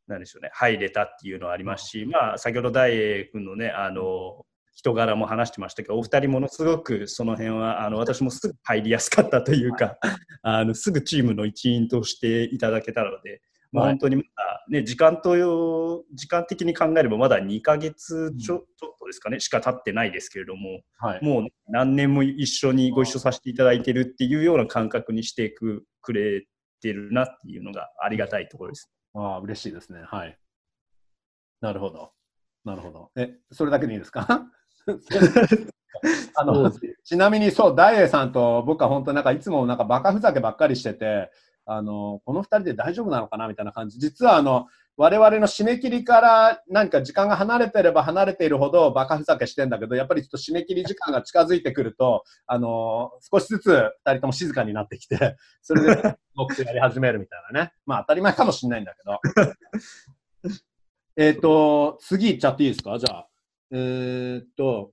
[0.08, 4.46] なんでしょうね入れたっていうのはありますし、まあ、先ほど大栄君のねあの
[4.76, 9.98] 人柄も話してましたけどお二人ものすごくその辺はあの私もすぐ入りやすかったというか
[10.44, 13.42] あのすぐチームの一員としていただけたので
[13.76, 26.46] まあ、本当にまだ、ね、時間と時間的に考えればまだ2か月ちょ,、ちょっとですかねしか経ってないですけれども、はい、もう何年も一緒にご一緒させていただいてるっていうような感覚にしてくくれ
[26.82, 28.92] てるなっていうのがありがたいところです。
[29.14, 30.02] ああ、嬉しいですね。
[30.06, 30.38] はい。
[31.62, 32.12] なるほど。
[32.64, 33.12] なるほど。
[33.16, 34.28] え、それだけでいいですか？
[36.36, 36.72] あの
[37.04, 41.32] ちなみにそう、大栄さんと僕は本当なんかいつもなんかバカふざけばっかりしてて、
[41.66, 44.00] あの、この2人で大丈夫なのかなみたいな感じ。
[44.00, 57.74] 実は、あの、我々の締め切りから何か時間が離れてれば離れているほどバカふざけしてんだけど、やっぱりちょっと締め切り時間が近づいてくると、あの、少しずつ2人とも静かになってきて、 それで僕とやり始めるみたいなね。
[57.86, 59.20] まあ当たり前かもしれないんだけど。
[61.18, 62.98] えっと、次いっちゃっていいですか？
[62.98, 63.28] じゃあ。
[63.72, 64.92] えー、っと、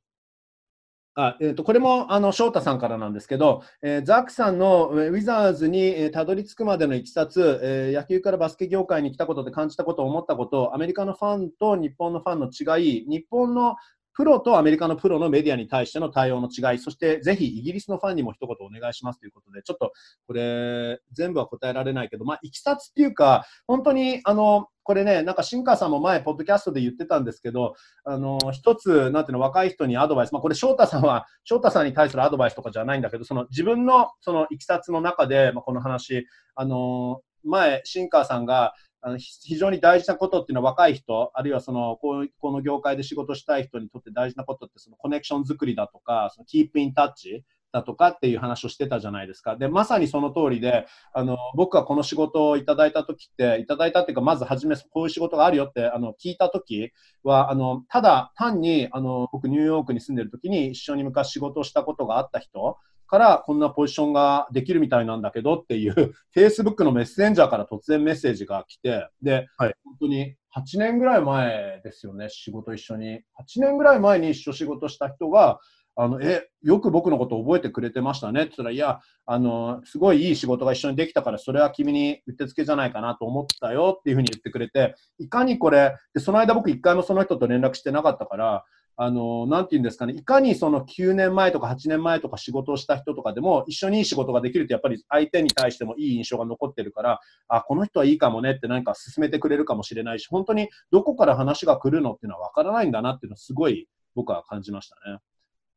[1.14, 13.77] あえーと、これもあの翔太さんからなんですけど、えー、ザックさんのウィザーズに、えー、たどり着くまでのいきさつ、えー、野球からバスケ業界に来たことで感じたこと、思ったこと、アメリカのファンと日本のファンの違い、日本の
[14.14, 19.92] プロとアメリカのプロのメディアに対しての対応の違い、そしてぜひイギリスのファンにも一言お願いしますということで、ちょっと
[20.27, 49.56] これ、全部は答えられないけど、まあ、いきさつっていうか、本当に、あの、これね、なんか新川さんも前、ポッドキャストで言ってたんですけど、あの、一つ、なんていうの、若い人にアドバイス、まあ、これ、翔太さんは、翔太さんに対するアドバイスとかじゃないんだけど、その自分の、そのいきさつの中で、まあ、この話、あの、前、新川さんが、あの非常に大事なことっていうのは若い人、あるいはそのここの業界で仕事したい人にとって大事なことってそのコネクション作りだとか、そのキープインタッチだとかっていう話をしてたじゃないですか。
[49.56, 62.76] で、まさにその通りで、あの僕はこの仕事をいただいた時って、いただいたっていうか、まず初めこういう仕事があるよってあの聞いた時は、あのただ単にあの僕ニューヨークに住んでる時に一緒に昔仕事をしたことがあった人
[63.12, 73.20] からこんなポジションができるみたいなんだけどっていう Facebook のメッセンジャーから突然メッセージが来て、で、はい、本当に8年ぐらい前ですよね、仕事一緒に。
[73.38, 75.61] 8年ぐらい前に一緒仕事した人が、
[75.94, 88.64] あのえよく僕のこと覚えてくれてましたねって言ったら、いやあの、すごいいい仕事が一緒にできたから、それは君にうってつけじゃないかなと思ったよっていうふうに言ってくれて、いかにこれ、でその間僕、一回もその人と連絡してなかったから、
[88.96, 105.18] あの、なんて言うんですかね、いかにその9年前とか8年前とか仕事をした人とかでも、一緒にいい仕事ができると、やっぱり相手に対してもいい印象が残ってるから、あ、この人はいいかもねって何か進めてくれるかもしれないし、本当にどこから話が来るのっていうのは分からないんだなっていうのはすごい僕は感じましたね。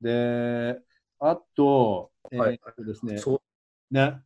[0.02, 0.80] で、
[1.20, 3.22] あと、えー、っとですね、
[3.92, 4.22] ね、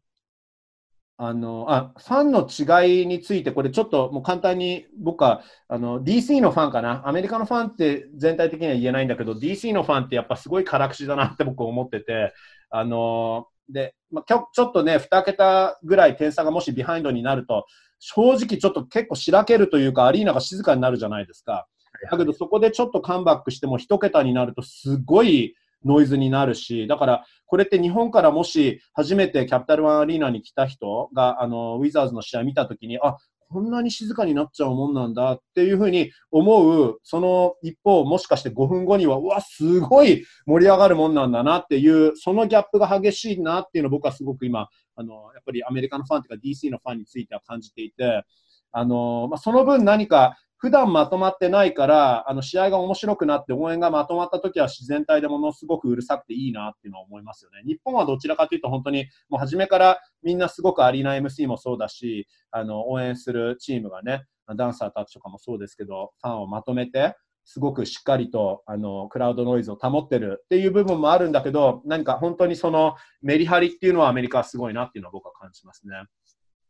[1.18, 12.34] あのあファンの違いについて、これちょっともう簡単に僕はあの DC のファンかな、アメリカのファンって全体的には言えないんだけど、DC のファンってやっぱすごい辛口だなって僕思ってて、
[12.70, 17.66] あのでまあ、ちょっとね、2桁ぐらい点差がもしビハインドになると、
[18.00, 21.68] 正直ちょっと結構しらけるというか、アリーナが静かになるじゃないですか。
[22.10, 25.56] だけどそこでちょっとカムバックしても1桁になるとすごい
[25.86, 33.18] ノイズになるし、だからこれって日本からもし初めてキャピタルワンアリーナに来た人があのウィザーズの試合見たときに、あ
[33.52, 48.24] こんなに静かになっちゃうもんなんだっていうふうに思う、その一方、もしかして5分後には、うわ、すごい盛り上がるもんなんだなっていう、そのギャップが激しいなっていうのを僕はすごく今、あのやっぱりアメリカのファンというか DC のファンについては感じていて、
[48.72, 57.64] あのまあ、その分何か普段まとまってないから、あの試合が面白くなって応援がまとまった時は自然体でものすごくうるさくていいなっていうのは思いますよね。
[57.66, 64.26] 日本はどちらかというと本当にもう初めからみんなすごくアリーナ MC もそうだし、あの応援するチームがね、
[64.58, 75.96] ダンサーたちとかもそうですけど、ファンをまとめて、すごくしっかりとあのクラウドノイズを保ってるっていう部分もあるんだけど、何か本当にそのメリハリっていうのはアメリカはすごいなっていうのは僕は感じますね。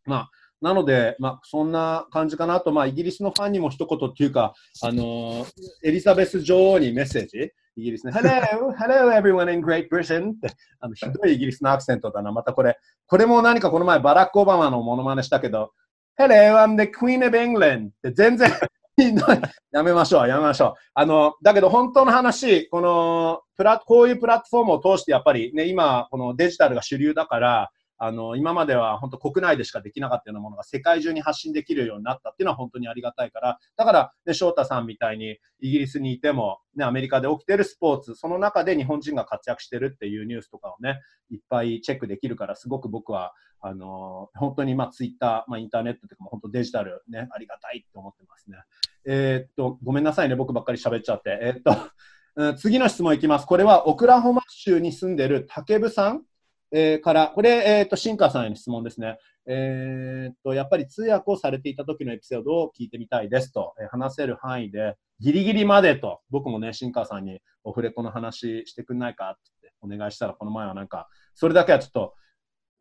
[0.05, 0.29] まあ
[0.61, 5.45] なので、まあ、そんな感じかなと、まあ、イギリスのファンにも一言っていうか、あの
[5.83, 15.71] エリザベス女王にメッセージ、イギリスね、 Hello, hello everyone in Great Britain ってあのひどいイギリスのアクセントだな、またこれ、これも何かこの前バラック・オバマのモノマネしたけど、
[16.19, 18.51] Hello, I'm the Queen of England って全然
[19.71, 20.73] やめましょう、やめましょう。
[20.93, 48.57] あの、だけど本当の話、この、プラこういうプラットフォームを通してやっぱりね、今、このデジタルが主流だから、あの、今までは本当国内でしかできなかったようなものが世界中に発信できるようになったっていうのは本当にありがたいから、だから、ね、翔太さんみたいにイギリスにいても、ね、アメリカで起きてるスポーツ、その中で日本人が活躍してるっていうニュースとかをね、いっぱいチェックできるから、すごく僕は、あの本当にまあツイッター、まあ、インターネットというか、本当デジタルね、ありがたいって思ってますね。
[49.05, 51.37] えー、っと、ごめんなさいね、僕ばっかり喋っちゃって。
[51.41, 53.45] えー、っと、 次の質問いきます。
[53.45, 56.23] これはオクラホマ州に住んでる竹部さん
[56.71, 59.17] えー、から、これ、えっ、ー、と、シンカーさんへの質問ですね。
[59.47, 72.13] えっ、と、やっぱり通訳をされていた時のエピソードを聞いてみたいですと、えー、話せる範囲で、ギリギリまでと、僕もね、シンカーさんにオフレコの話してくんないかってお願いしたら、この前はなんか、それだけはちょっと、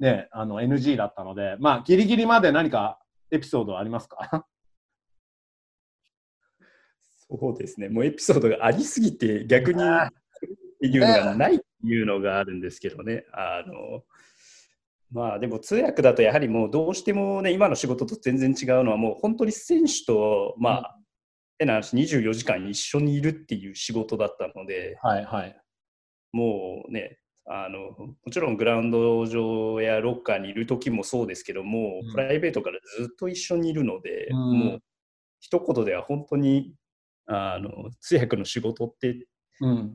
[0.00, 2.98] ね、あの、NG だったので、まあ、ギリギリまで何か
[3.30, 4.46] エピソードありますか？
[7.30, 10.08] そうですね、もうエピソードがありすぎて、逆にっ
[10.80, 13.24] ていうのがないいうのがあるんですけどね。
[13.32, 14.02] あの
[15.10, 20.98] まあでも通訳だとやはりもうどうしてもね今の仕事と全然違うのはもう本当に選手とまあ、
[21.58, 25.56] 変な話24時間一緒にいるっていう仕事だったので、はいはい、
[26.32, 34.78] もうねあのもちろんグラウンド上やロッカーにいる時もそうですけども、うん、プライベートからずっと一緒にいるので、うん、もう
[35.40, 36.74] 一言では本当に
[37.26, 39.24] あの通訳の仕事ってうん、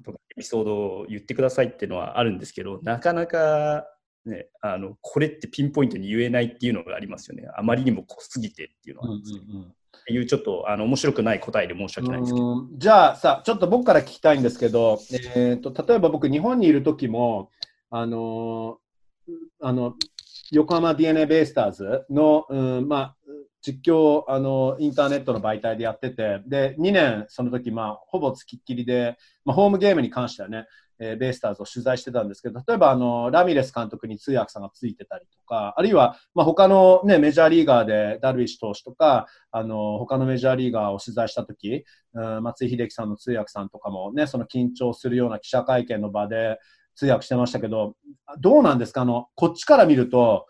[0.03, 3.85] とかエピソードを言ってくださいっていうのはあるんですけどなかなか、
[4.25, 7.47] ね、あのこれってピンポイントに言えないっていうのがありますよね。
[7.55, 9.07] あまりにも濃すぎてっていうのは。
[9.07, 9.45] あるんですけど。
[9.45, 9.59] うん。
[9.59, 9.73] うん
[10.11, 12.67] いうちょっとあの面白くない答えで申し訳ないですけど。
[12.77, 14.99] じゃあさちょっと僕から聞きたいんですけど、
[15.35, 17.49] えーと、例えば僕日本にいる時も
[17.89, 18.79] あの
[19.61, 19.95] あの
[20.51, 23.15] 横浜 d n a ベイスターズの、うんまあ、
[23.65, 30.65] 実況あのインターネットの媒体でやっててで2年その時まあほぼつきっきりで、まあ、ホームゲームに関してはね、
[30.99, 46.59] えー、ベイスターズを取材してたんですけど例えばあのラミレス監督に通訳さんがついてたりとかあるいは、まあ、他の、ね、メジャーリーガーでダルビッシュ投手とかあの他のメジャーリーガーを取材した時、うん、松井秀喜さんの通訳さんとかもねその緊張するような記者会見の場で
[46.95, 47.95] 通訳してましたけど
[48.39, 49.01] どうなんですか？
[49.01, 50.45] あのこっちから見ると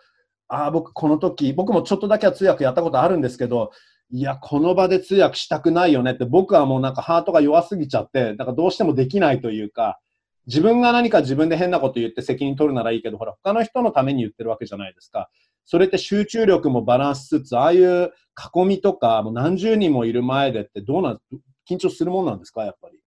[0.47, 3.71] ああ、僕この時、僕もちょっとだけは通訳やったことあるんですけど、
[4.12, 9.99] いや、この場で通訳したくないよねって、僕はもうなんかハートが弱すぎちゃって、だからどうしてもできないというか、
[10.45, 15.29] 自分が何か自分で変なこと言って責任取るならいいけど、ほら、他の人のために言ってるわけじゃないですか。
[15.65, 18.12] それって集中力もバランスつつ、ああいう
[18.56, 21.19] 囲みとか、もう何十人もいる前でってどうなん、
[21.67, 22.99] 緊張するもんなんですか、やっぱり？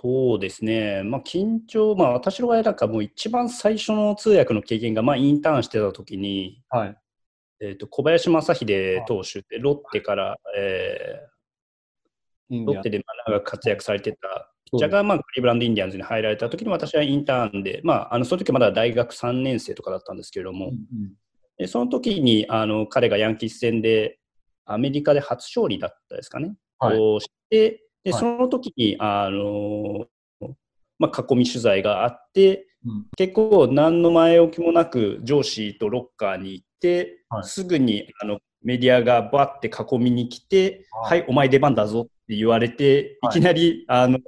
[0.00, 6.96] そうですね、まあ、緊張、まあ、私の場合なんかもう一番最初の通訳の経験が、まあ、インターンしてた時に、はい。
[7.60, 21.12] えーと、小林正秀投手ってロッテから、えー、ロッテで長く活躍されてたピッチャーが、まあ、クリーブランド・インディアンズに入られた時に私はインターンで、まあ、あのその時まだ大学3年生とかだったんですけれども、うんうん、
[21.56, 24.20] でその時にあに彼がヤンキース戦で
[24.64, 30.06] アメリカで初勝利だったですかね、はい、をしてで、その時に、あの
[30.98, 43.28] まあ、囲み取材があって、うん、結構何の前置きもなく上司とロッカーに行って、はい、すぐにあのメディアがバッて囲みに来て、はい、はい、お前出番だぞって言われて、い。
[43.30, 44.18] きなり、あの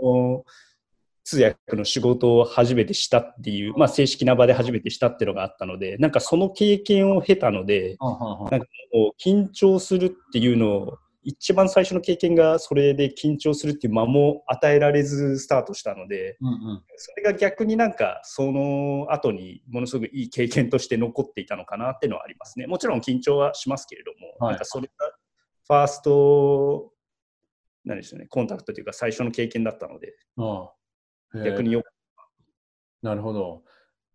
[1.25, 22.66] 通訳の仕事を初めてしたっていう、まあ、正式な場で初めてしたっていうのがあったので、なんかその経験を経たので、なんかもう緊張するっていうのを一番最初の経験がそれで緊張するっていう間も与えられずスタートしたので、うんうん、それが逆になんかその後にものすごくいい経験として残っていたのかなっていうのはありますね。
[22.66, 25.12] もちろん緊張はしますけれども、はい、なんかそれが
[25.66, 26.92] ファースト
[27.84, 30.70] 何でしょうねコンタクトというか最初の経験だったので、あ
[31.34, 31.45] あ。
[31.45, 31.82] 逆によ
[33.03, 33.62] なるほど。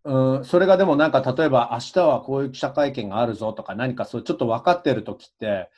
[0.04, 5.68] うん、それがでもなんか例えば明日はこういう記者会見があるぞとか何かそうちょっと分かってる時って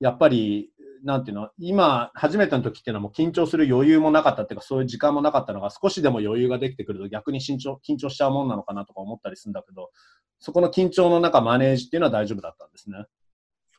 [0.00, 0.70] やっぱり、
[1.04, 9.90] なんていうの、今、初めての時っていうのはもう緊張する余裕もなかったっていうか、そういう時間もなかったのが、少しでも余裕ができてくると逆に緊張緊張しちゃうもんなのかなとか思ったりするんだけど、
[10.40, 13.04] そこの緊張の中、マネージっていうのは大丈夫だったんですね。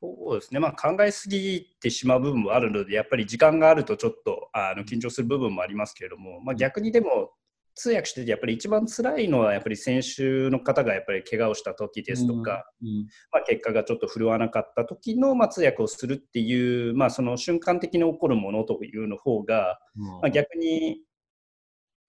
[0.02, 7.32] そうですね、まあ、考えすぎてしまう部分もあるので、やっぱり時間があるとちょっとあの緊張する部分もありますけれども、まあ、逆にでも、
[7.80, 21.00] 通訳してて、やっぱり一番辛いのは、やっぱり選手の方がやっぱり怪我をした時ですとか、うんうん、まあ、結果がちょっと振るわなかった時の、まあ、通訳をするっていう、まあ、その瞬間的に起こるものというの方が、うん、まあ、逆に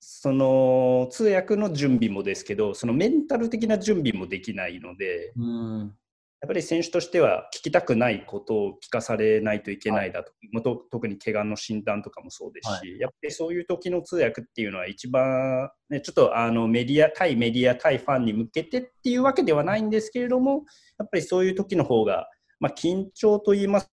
[0.00, 5.94] その通訳の準備もですけど、そのメンタル的な準備もできないので、うん、
[6.42, 20.64] やっぱり選手としては聞きたくないことを聞かされないといけないだと、はい、特に怪我の診断とかもそうですし、はい、やっぱりそういう時の通訳っていうのは一番、ね、ちょっとあのメディア対メディア対ファンに向けてっていうわけではないんですけれども
[20.98, 22.26] やっぱりそういう時の方が、
[22.58, 23.90] まあ、緊張といいます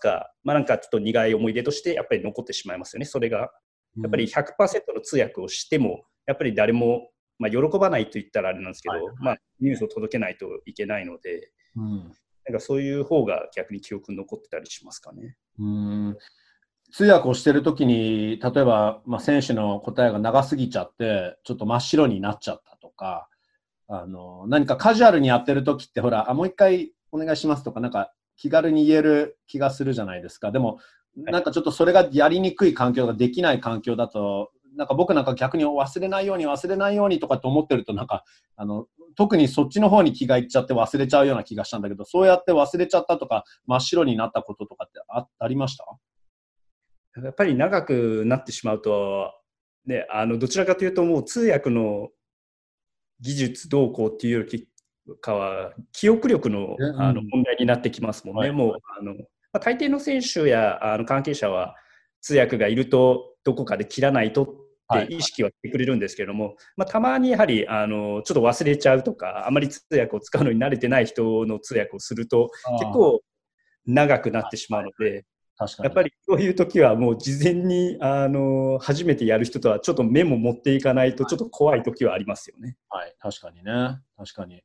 [0.00, 3.06] か、まあ、なんかちょっと苦い思い出としてやっぱり残ってしまいますよね。
[3.06, 4.44] それがやっぱり100%
[4.94, 7.10] の通訳をしてもやっぱり誰も
[7.40, 12.12] まあ、喜ばないと言ったらあれなんですけど、はいはい、まあ、ニュースを届けないといけないので、うん、なん
[12.52, 15.36] かそういう方が逆に記憶に残ってたりしますかね。
[15.58, 16.16] うん
[16.92, 23.28] 通訳をしてるときに、例えば、まあ、選手の答えが長すぎちゃって、ちょっと真っ白になっちゃったとか、
[23.86, 30.52] あの何かカジュアルにやってるときって、ほらあ、もう一回お願いしますとか、なんか気軽に言える気がするじゃないですか。
[30.52, 30.78] でも、
[31.16, 38.24] なんかちょっとそれがやりにくい環境ができない環境だと、なんか僕なんか逆に忘れないように忘れないようにとかって思ってるとなんか
[38.56, 45.84] あの特にそっちの方に気がいっちゃって忘れちゃうような気がしたんだけどそうやって忘れちゃったとか真っ白になったこととかってあありました？
[47.22, 49.30] やっぱり長くなってしまうと、
[49.84, 52.08] ね、あのどちらかというともう通訳の
[53.20, 54.66] 技術どうこうっていうより
[55.20, 58.40] かは記憶力のあの問題になってきますもんね。
[58.40, 59.12] はい、もうあの
[59.52, 61.74] まあ、大抵の選手やあの関係者は
[62.22, 64.46] 通訳がいるとどこかで切らないと
[64.92, 73.20] って意識はしてくれるんですけれども、はいまあ、たまにやはりあのちょっと忘れちゃうとかあまり通訳を使うのに慣れてない人の通訳をすると結構
[73.86, 75.24] 長くなってしまうので。
[75.82, 82.78] やっぱりそういう時はもう事前にあの初めてやる人とはちょっとメモ持っていかないとちょっと怖い時はありますよね。
[82.88, 84.00] はい、確かにね。
[84.16, 84.62] 確かに。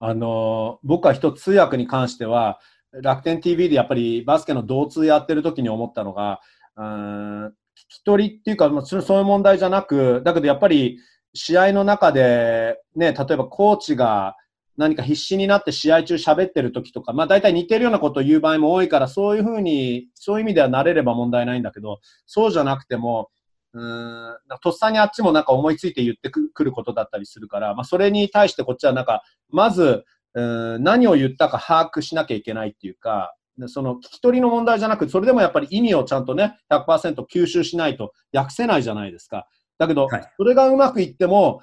[0.00, 2.60] あの僕は一つ通訳に関しては
[2.92, 6.40] 楽天 TV でやっぱりバスケの同通やってる時に思ったのが、
[6.76, 7.54] うん、
[7.90, 10.98] 聞き取りっていうか、まあ、そういう問題じゃなく、だけどやっぱり
[11.34, 14.36] 試合の中で、ね、例えばコーチが
[14.76, 23.30] 何か必死になって試合中喋ってる時とか、まあ大体似てるようなことを言う場合も多いから、そういうふうに、そういう意味では慣れれば問題ないんだけど、そうじゃなくても、
[23.72, 30.04] うん、とっさにあっちもなんか思いついて言ってくることだったりするから、まあそれに対してこっちはなんか、まず、
[30.34, 39.48] うん何を言ったか把握しなきゃいけないっていうか、その聞き取りの問題じゃなくそれでもやっぱり意味をちゃんとね、100%吸収しないと訳せないじゃないですか。
[39.78, 41.60] だけど、はい、それがうまくいっても、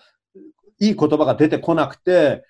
[0.80, 2.46] いい言葉が出てこなくて、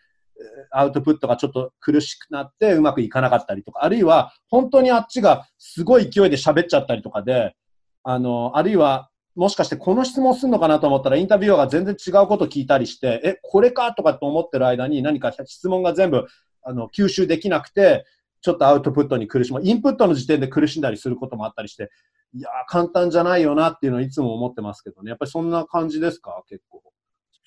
[0.71, 7.55] アウトプットがちょっと苦しくなってうまくいかなかったりとか、あるいは本当にあっちがすごい勢いで喋っちゃったりとかで、
[8.03, 16.25] あの、あるいはもしかしてこの質問するのかなと思ったらインタビュアーが全然違うこと聞いたりして、え、これかとかって思ってる間に何か質問が全部
[16.63, 18.05] あの吸収できなくて、
[18.41, 21.89] ちょっとアウトプットに苦しむ、インプットの時点で苦しんだりすることもあったりして、
[22.33, 26.81] いや簡単じゃないよなっていうのをいつも思ってますけどね、やっぱりそんな感じですか、結構。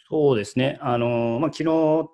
[0.09, 2.09] そうですね、あのまあ、昨日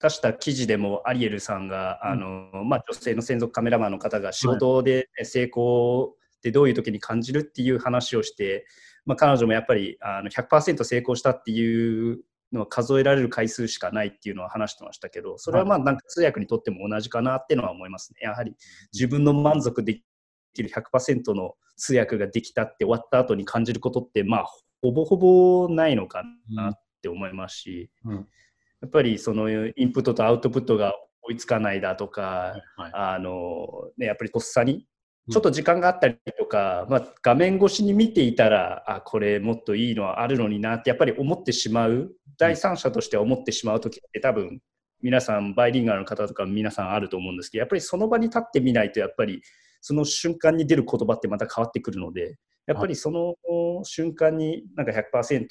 [0.00, 8.66] 出した記事でもアリエルさんが、うん、あのまあ、女性の専属カメラマンの方が仕事で成功ってどういう時に感じるっていう話をして、
[9.04, 12.20] まあ、彼女もやっぱりあの100%成功したっていう
[12.52, 18.20] のは数えられる回数しかないっていうのは話してましたけど、それはまあなんか通訳にとっても同じかなっていうのは思いますね。
[18.22, 18.54] やはり
[18.92, 20.00] 自分の満足で
[20.54, 24.46] きる100%の通訳ができたって終わった後に感じることって、まあ
[24.82, 27.90] ほぼほぼないのかなって思いますし、
[28.80, 30.92] やっぱりそのインプットとアウトプットが
[31.22, 34.86] 追いつかないだとか、あのね、やっぱりとっさに
[35.30, 44.60] ちょっと時間があったりとか、まあ、画面越しに見ていたらあこれもっといいのはあるのになってやっぱり思ってしまう第三者として思ってしまう時って多分
[45.00, 49.42] 皆さんバイリンガルの方とか皆さんあると思うんですけどやっぱりその場に立ってみないとやっぱり
[49.80, 53.34] その瞬間に出る言葉ってまた変わってくるのでやっぱりその
[53.84, 55.46] 瞬間になんか100%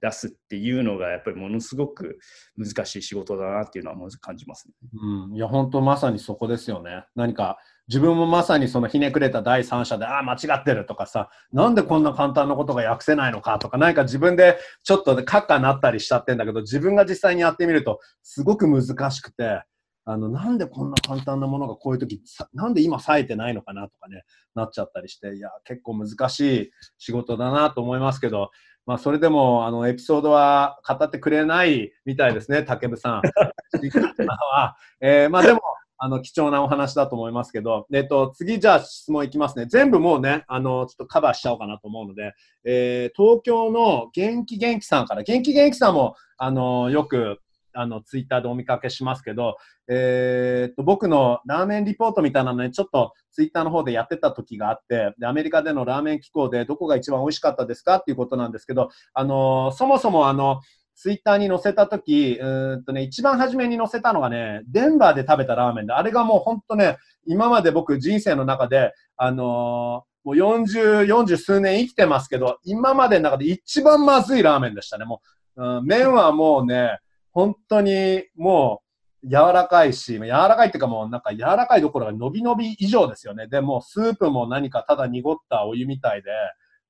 [0.00, 2.18] 出すっていうのがやっぱりものすごく
[2.56, 4.74] 難しい仕事だなっていうのは感じますね。
[4.94, 7.04] うん、いや本当まさにそこですよね。
[7.16, 7.58] 何か
[7.88, 19.62] 自分もまさにそのひねくれた第三者で、ああ、間違ってるとかさ、なんでこんな簡単なことが訳せないのかとか、何か自分でちょっとカッカになったりしちゃってんだけど、自分が実際にやってみると、すごく難しくて、
[20.04, 22.20] あの、なんでこんな簡単なものがこういう時、
[22.54, 24.24] なんで今冴えてないのかなとかね、
[24.54, 28.50] なっちゃったりして、いや、結構難しい仕事だなと思いますけど、
[28.86, 33.22] まあ、それでも、あの、エピソードは語ってくれないみたいですね、竹部さん。
[35.00, 35.60] えー、まあでも、
[35.98, 39.66] あの、貴重なお話だと思いますけど、えっと、次、じゃあ質問いきますね。
[39.66, 42.34] 全部もうね、あの、ちょっとカバーしちゃおうかなと思うので、
[42.64, 47.40] えー、東京の元気元気さんから、元気元気さんも、あの、よく、
[47.74, 49.56] あの、ツイッターでお見かけしますけど、
[49.88, 60.60] えー、っと、僕のラーメンリポートみたいなのね、ちょっとツイッターの方でやってた時があって、で、アメリカでのラーメン機構でどこが一番美味しかったですかっていうことなんですけど、あの、そもそもあの、
[60.98, 75.04] ツイッターに載せたとき、うんとね、一番初めに載せたのがね、デンバーで食べたラーメンで、あれがもう本当ね、今まで僕人生の中で、あのー、もう40、40数年生きてますけど、今までの中で一番まずいラーメンでしたね。
[75.04, 75.22] も
[75.54, 76.98] う、うん、麺はもうね、
[77.30, 78.82] 本当にも
[79.22, 83.46] う柔らかいし、柔らかいっていうかもうなんか柔らかいどころが伸び伸び以上ですよね。
[83.46, 86.30] でもスープも何かただ濁ったお湯みたいで、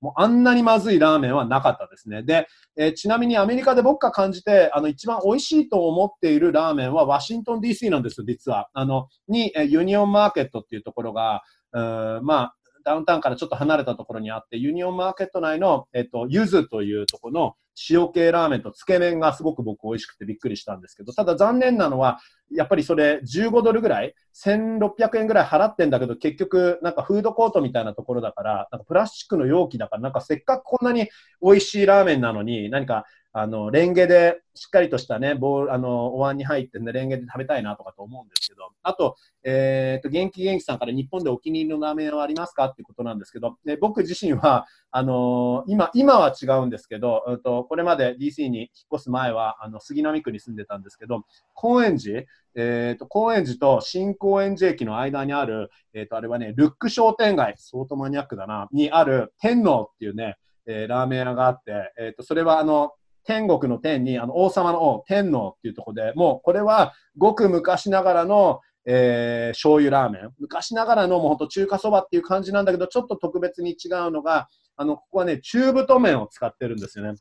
[0.00, 2.22] もうあんなにまずいラーメンはなかったですね。
[2.22, 2.46] で、
[2.76, 8.68] えー、ちなみにアメリカで僕が感じて、あの、一番美味しいと思っているラーメンはワシントン DC なんですよ、実は。
[8.72, 11.42] あの、に、えユニオンマーケットっていうところが、
[11.72, 12.54] うまあ、
[12.88, 17.54] ダウンタウンからちょっと離れたところにあって、ユニオンマーケット内の、えっと、ゆずというところの
[17.90, 22.18] 塩系ラーメンとつけ麺がすごく僕美味しくてびっくりしたんですけど、ただ残念なのは、
[22.50, 31.10] やっぱりそれ15ドルぐらい、1600円ぐらい払ってんだけど、結局なんかフードコートみたいなところだから、なんかプラスチックの容器だから、なんかせっかくこんなに
[31.42, 33.04] 美味しいラーメンなのに、何か
[33.40, 51.22] あの、レンゲでしっかりとしたね、ボール、あの、お椀に入ってね、レンゲで食べたいなとかと思うんですけど、あと、えっ、ー、と、元気元気さんから日本でお気に入りのラーメンはありますかっていうことなんですけど、で僕自身は、あのー、今、今は違うんですけど、うんと、これまで DC に引っ越す前は、あの、杉並区に住んでたんですけど、
[51.54, 52.22] 高円寺、
[52.56, 62.92] えっ、ー、と、高円寺と新高円寺駅の間にある、えっ、と、あれはね、ルック商店街、相当マニアックだな、にある天皇っていうね、え、ラーメン屋があって、えっ、と、それはあの、
[63.28, 70.30] 天国の天に、あの、王様の王、天皇っていうところで、もうこれはごく昔ながらの、えー、醤油ラーメン。
[70.38, 77.18] 昔ながらのもうほんと中華そばっていう感じなんだけど、ちょっと特別に違うのが、あの、ここはね、中太麺を使ってるんですよね。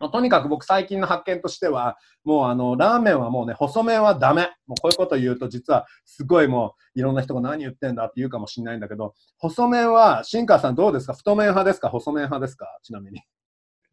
[0.00, 4.50] まあ、とにかく僕最近の発見としては、もうあの、ラーメンはもうね、細麺はダメ。
[4.66, 11.14] もうこういうこと言うと実はすごいもういろんな人が何言ってんだって言うかもしれないんだけど、細麺は、新川さんどうですか？
[11.14, 11.90] 太麺派ですか？
[11.90, 12.66] 細麺派ですか？
[12.82, 13.20] ちなみに。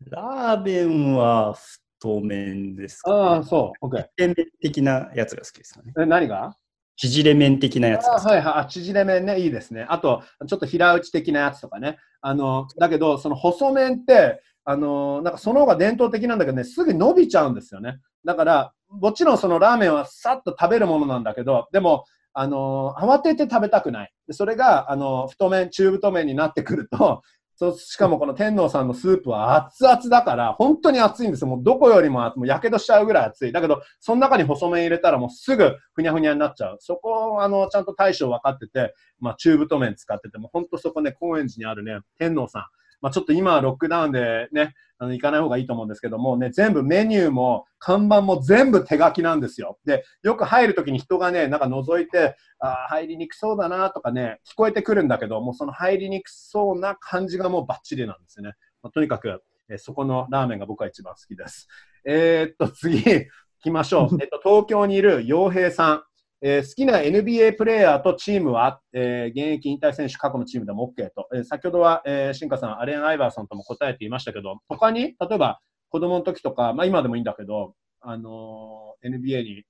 [0.10, 1.54] ラーメンは
[2.00, 3.86] 太麺ですか、ね、ああ、そう。
[3.86, 4.06] OK。
[4.18, 5.94] 麺的なやつが好きですかね。
[6.00, 6.56] え、何が？
[6.98, 8.72] 縮れ麺的なやつあはいはい。
[8.72, 9.86] 縮れ麺ね、いいですね。
[9.90, 11.98] あと、ちょっと平打ち的なやつとかね。
[12.22, 18.00] あの、だけど、その細麺って、あの、なんかその方が伝統的なんだけどね、すぐ伸びちゃうんですよね。
[18.26, 24.14] だから、もちろんそのラーメンはさっと食べるものなんだけど、でも、あの慌てて食べたくない。
[24.32, 27.24] それが、あの太麺、中太麺になってくると、
[27.62, 31.48] そうしかもこの天皇さんのスープは熱々だから、本当に熱いんですよ。
[31.48, 33.52] もうどこよりも、もうやけどしちゃうぐらい熱い。
[33.52, 36.78] だけど、その中に細麺入れたらもうすぐふにゃふにゃになっちゃう。
[36.80, 42.66] そこを、あの、ちゃんと大将分かってて、まあ、中太麺使ってても、本当そこね、高円寺にあるね、天皇さん。
[43.02, 49.80] まあ、ちょっと今はロックダウンでね、あの行かない方がいいと思うんですけども、ね、全部メニューも看板も全部手書きなんですよ。
[49.84, 58.54] で、よく入るときに人がね、なんか覗いて、あ入りにくそうだなとかね、聞こえてくるんだけど、もうその入りにくそうな感じがもうバッチリなんですよね。
[58.84, 61.68] まあ、とにかく、えそこのラーメンが僕は一番好きです。
[62.06, 63.28] えー、っと、次、行
[63.64, 64.18] きましょう。
[64.22, 66.04] えっと、東京にいる洋平さん。
[66.44, 71.30] えー、好きな NBA プレーヤーとチームは、えー、現役引退選手過去のチームでも OK と。
[71.34, 79.64] えー、先ほどは、えー、新華さん、アレン・アイバーソンとも答えていましたけど、他に、例えば子供の時とか、まあ今でもいいんだけど、あのー、NBA に、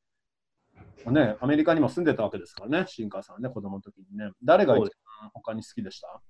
[1.04, 4.32] まあ、ね、アメリカにも住んでたわけですからね、新華さんね、子供の時にね。
[4.42, 4.90] 誰が一番
[5.34, 6.22] 他に好きでした？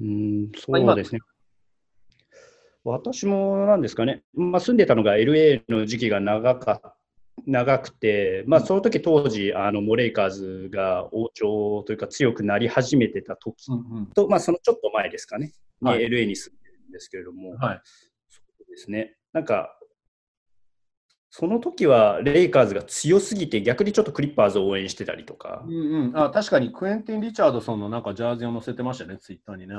[0.00, 1.20] うん、そうですね。
[2.82, 6.94] 私もなんですかね、まあ、住んでたのが LA の時期が長かっ
[7.46, 13.66] 長くて、まあ、その時当時あのモレイカーズが王朝というか強くなり始めてた時
[14.14, 14.30] と、うん。
[14.30, 17.80] まあ、そのちょっと前ですかね、はい、LA に住んでるんですけれども、はい、
[18.28, 19.16] そうですね。
[19.32, 19.78] なんか
[21.30, 29.74] その時はレイカーズが強すぎて逆にちょっとクリッパーズを応援してたりとか、うんうん、あ確かにクエンティン・リチャードソンのなんかジャージを載せてましたねツイッターにね。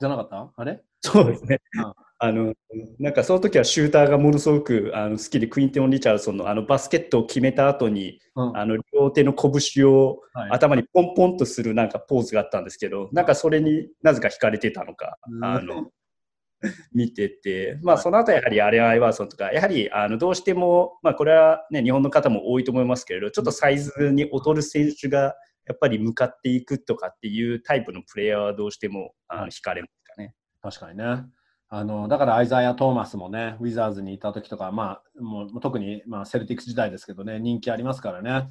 [0.00, 0.52] じゃなかった？
[0.56, 0.82] あれ？
[1.00, 2.54] そうですね、うんあの
[2.98, 15.90] なんかその時はシューターがものすごくあの好きでクインティオン・リチャードソンのあのバスケットを決めた後に、うん、あの両手の拳を頭にポンポンとするなんかポーズがあったんですけど、なんかそれになぜか惹かれてたのか、あの
[16.92, 25.34] 見てて、まあ、その後やはりアレン・アイバーソンとか、やはりあのどうしても、まあ、これは、ね、日本の方も多いと思いますけれど、ちょっとサイズに劣る選手が
[25.66, 30.34] やっぱり向かっていくとかっていうタイプのプレイヤーはどうしてもあの惹かれますかね。
[30.62, 31.04] 確かにね。
[31.68, 38.48] あのだからアイザイア・トーマスもね、ウィザーズにいた時とか、まあ、もう特に、まあ、セルティックス時代ですけどね、人気ありますからね。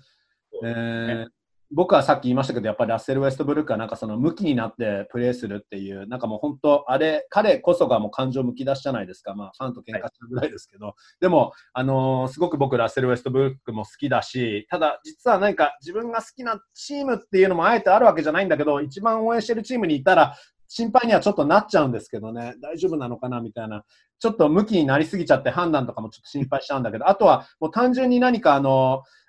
[0.63, 1.27] えー、
[1.71, 20.35] 僕はさっき言いましたけど、やっぱりラッセル・ウェストブルックはなんかその向きになってプレーするっていう、なんかもう本当、あれ、彼こそがもう感情むき出しじゃないですか、まあ、ファンと喧嘩したぐらいですけど、はい、でも、あのー、すごく僕、ラッセル・ウェストブルックも好きだし、ただ、実は何か自分が好きなチームっていうのもあえてあるわけじゃないんだけど、一番応援してるチームにいたら、
[20.75, 23.85] 心配にはちょっとなっちゃうんですけどね、大丈夫なのかなみたいな、
[24.17, 29.23] ちょっと向きになりすぎちゃって判断とかもちょっと心配しちゃうんだけど、あとはもう単純に何かあのー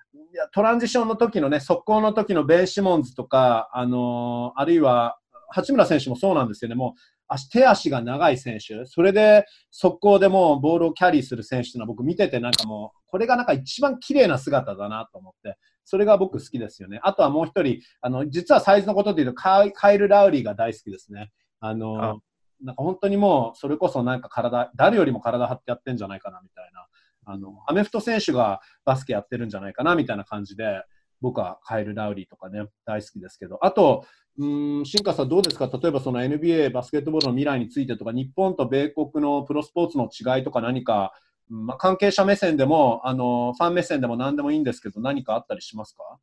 [0.52, 5.18] トランジションの時のね、速攻の時のベー・シモンズとか、あのー、あるいは
[5.50, 17.00] 八村選手もそうなんですよね、もう足手足が長い選手、それで速攻でもボールをキャリーする選手というのは僕見ててなんかもう、これがなんか一番綺麗な姿だなと思って、それが僕好きですよね。
[17.02, 21.30] あとはもう一人、あの、実はサイズのことで言うとカイル・ラウリーが大好きですね。
[21.60, 22.18] あのー、
[22.62, 26.86] なんか本当にもう、それこそなんか体、誰よりも体張ってやってんじゃないかなみたいな。
[27.26, 30.82] あの、アメフト選手がバスケやってるんじゃないかなみたいな感じで、
[31.24, 34.04] 僕はカエル・ラウリーとかね、大好きですけど、あと、
[34.38, 34.46] う
[34.82, 35.70] ん、新川さんどうですか？
[35.72, 41.14] 例えばその NBA バスケットボールの未来についてとか、日本と米国のプロスポーツの違いとか何か、
[41.48, 46.18] まあ、関係者目線でも、あの、ファン目線でも何でもいいんですけど、何かあったりしますか？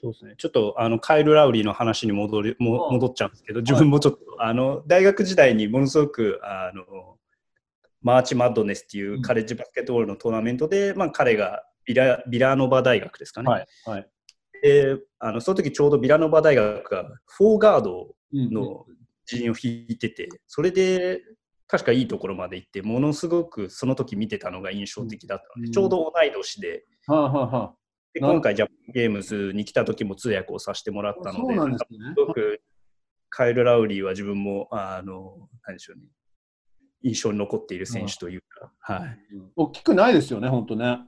[0.00, 7.18] そうですね、ちょっとあのカイル・ラウリーの話に戻りも戻っちゃうんですけど、自分もちょっと、はい、あの大学時代にものすごくあの
[8.00, 13.50] マーチ・マッドネスっていうカレッジバスケットボールのトーナメントで、まあ、彼がビラビラノバ大学ですかね。
[13.50, 14.08] はいはい、
[14.62, 18.86] であのその時ちょうどビラノバ大学がフォーガードの
[19.26, 21.20] 陣を引いてて、それで
[21.66, 26.84] 確かいいところまで行って、ものすごくその時見てたのが印象的だったので、ちょうど同い年で。
[27.06, 27.74] はあはあ、
[28.14, 32.60] で今回、ジャパンゲームズに来た時も通訳をさせてもらったので、すごく
[33.30, 36.04] カイル・ラウリーは自分も、あの、何でしょうね、
[37.02, 39.18] 印象に残っている選手というか、はい、
[39.56, 41.00] 大きくないですよね、本当ね。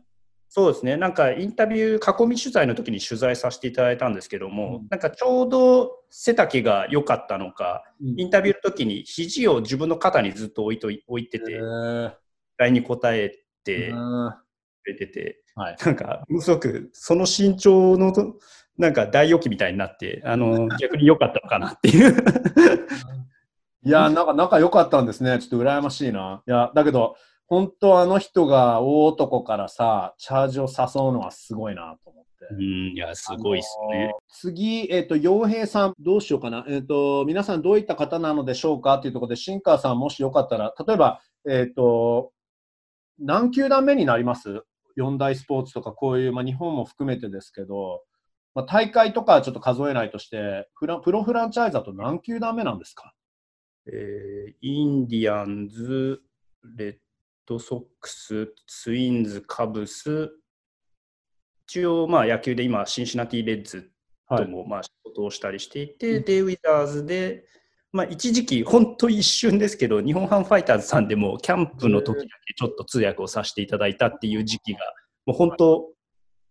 [0.56, 11.60] そうですね、なんかインタビュー、囲み取材の時に取材させていただいたんですけども、うん、なんかちょうど背丈が良かったのか、うん、インタビューの時に肘を自分の肩にずっと置いと置いてて、
[12.56, 13.30] 来に答え
[13.64, 13.90] て
[14.84, 18.12] くれてて、はい、なんか、すごくその身長の
[18.78, 22.14] なんか大予期みたいになって、あの 逆に良かったのかなっていう。
[23.84, 25.36] いや、なんか仲良かったんですね。
[25.40, 26.44] ちょっと羨ましいな。
[26.46, 27.16] いや、だけど、
[27.46, 32.30] 本当あの人が大男からさ、チャージを誘うのはすごいなと思って。
[32.54, 34.12] うん、いや、すごいっすね。
[34.28, 36.64] 次、えっ、ー、と、洋平さん、どうしようかな。
[36.68, 42.32] えっ、ー、と、皆さんどういった方なのでしょうかっていうところで、新川さん、もしよかったら、例えば、えっ、ー、と、
[43.18, 44.62] 何球団目になります？
[44.96, 48.02] 四大スポーツとか、こういう、まあ、日本も含めてですけど、
[48.54, 53.12] まあ、大会とかちょっと数えないとしてプロフランチャイズだと何球団目なんですか？
[53.86, 56.20] えー、インディアンズ、
[56.76, 56.96] レッ
[57.46, 60.30] ドソックス、ツインズ、カブス、
[61.66, 63.90] 一応、まあ、野球で今、シンシナティ・レッズ
[64.28, 67.44] とも、まあ、仕事をしたりしていて、はい、で、ウィザーズで、
[67.92, 74.80] まあ、一時期、本当一瞬ですけど、日本ハムファイターズさんでも、キャンプの時だけちょっと通訳をさせていただいたっていう時期が、
[75.26, 75.90] もう本当、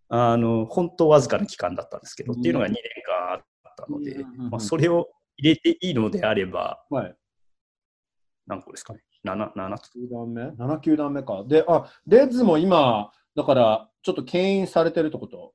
[0.09, 3.41] あの本当わずかな期間だったんですけど、っていうのが2年間あっ
[3.77, 7.15] たので、まあ、それを入れていいのであれば、はい、
[8.47, 9.89] 何個ですかね ?7、7つ。
[9.95, 11.43] 9段目 ?7、9段目か。
[11.47, 15.53] で、あ、レッズも今、だから、ちょっと牽引されてるってこと？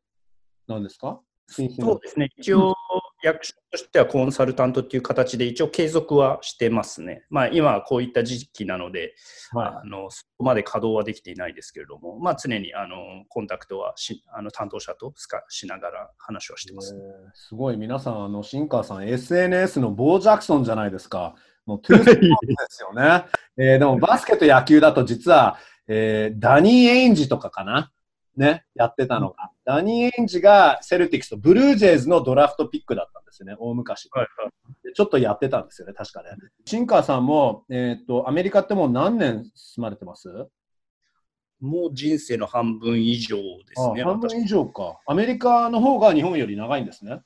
[0.66, 1.20] なんですか？
[1.50, 2.28] そうですね。
[2.36, 2.74] 一応、
[3.22, 7.24] 役所としてはコンサルタントっていう形で一応継続はしてますね。
[7.30, 9.14] まあ今はこういった時期なので、
[9.52, 15.12] はい、あのそこまで稼働はできていないですけれども、まあ常にあのコンタクトはしあの担当者と
[15.48, 17.00] しながら話はしてます、ね、
[17.34, 21.34] すごい皆さん、あの新川さん SNS のボー・ジャクソンじゃないですか。
[21.68, 23.26] もうトゥースポーツですよね。
[23.58, 27.92] えー、でもバスケと野球だと実は、えー、ダニー・エインジとかかな？
[28.38, 29.50] ね、やってたのが。
[29.66, 34.08] ダニー・エインジがセルティックスとブルージェイズのドラフトピックだったんですよね、大昔。
[34.12, 36.30] はいはい、ちょっとやってたんですよね、確かね。
[36.64, 40.28] シンカーさんも、えっ、ー、と、アメリカってもう何年住まれてます？
[41.60, 43.42] もう人生の半分以上で
[43.74, 44.04] すね。
[44.04, 45.00] 半分以上か。
[45.06, 47.20] アメリカの方が日本より長いんですね。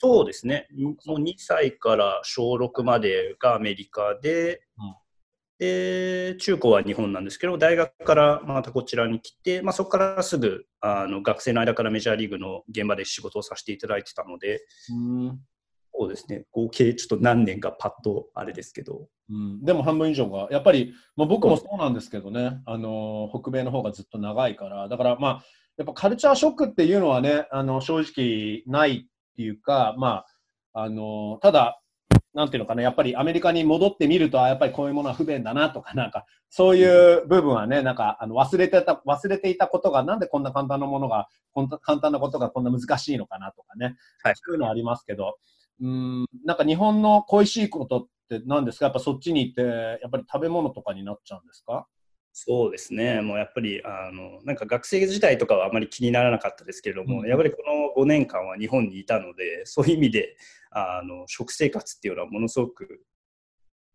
[0.00, 0.68] そうですね。
[1.06, 4.94] もう2歳から小6までがアメリカで、うん、
[5.58, 15.40] で中高は日本なんですけど、大学からまたこちらに来て、まあ、そこからすぐあの学生の間からメジャーリーグの現場で仕事をさせていただいてたので、うん。
[15.96, 16.44] そうですね。
[16.50, 19.06] 合計ちょっと何年かパッとあれですけど。
[19.30, 25.44] うん、でも半分以上が、やっぱり、まあ、僕もそうなんですけどね、あの北米の方がずっと長いから、だからまあ、
[25.76, 30.24] やっぱカルチャーショックっていうのはね、あの正直ないっていうか、ま
[30.72, 31.80] あ、あのただ、
[32.32, 41.28] なんていうのかな、やっぱりアメリカに戻ってみると、やっぱりこういうものは不便だなとか、なんか、そういう部分はね、なんか、あの忘れてた、忘れていたことが、なんでこんな簡単なものが、
[41.82, 45.38] 簡単なことがこんな難しいのかなとかね、はい、そういうのはありますけど、
[45.80, 48.86] うん、なんか日本の恋しいことって何ですか？
[48.86, 49.62] やっぱそっちに行って、
[50.02, 51.86] やっぱり食べ物とかになっちゃうんですか？
[52.36, 57.58] そうですね、もうやっぱりあのなんか学生時代とかはあまり気にならなかったですけれども、うん、やっぱりこ
[57.96, 60.36] の5年間は日本にいたので、そういう意味で
[60.72, 63.04] あの食生活っていうのはものすごく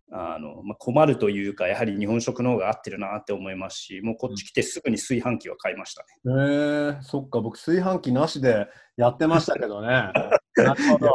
[0.10, 6.08] あの、まあ、困るというか、やはり日本食の方が合ってるなって思いますし、もうこっち来てすぐに炊飯器は買いましたね。
[6.26, 10.12] へ、うん、えー、そっか、僕、炊飯器なしでやってましたけどね。
[10.56, 11.12] なるほど。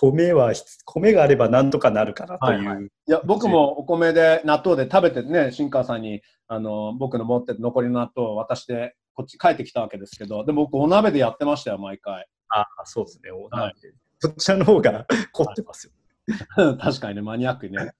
[0.00, 0.52] 米は、
[0.84, 2.58] 米があればなんとかなるかなという。
[2.58, 12.26] はいはい、いや、僕もお米で納豆で食べてね、新川さんにあの僕の持ってる残りの納豆を渡して、こっち帰ってきたわけですけど、でも僕、お鍋でやってましたよ、毎回。
[12.48, 13.88] ああ、そうですね、お鍋で。
[13.88, 15.92] はい、そちらの方が凝ってますよ。
[16.80, 17.92] 確かにね、マニアックにね。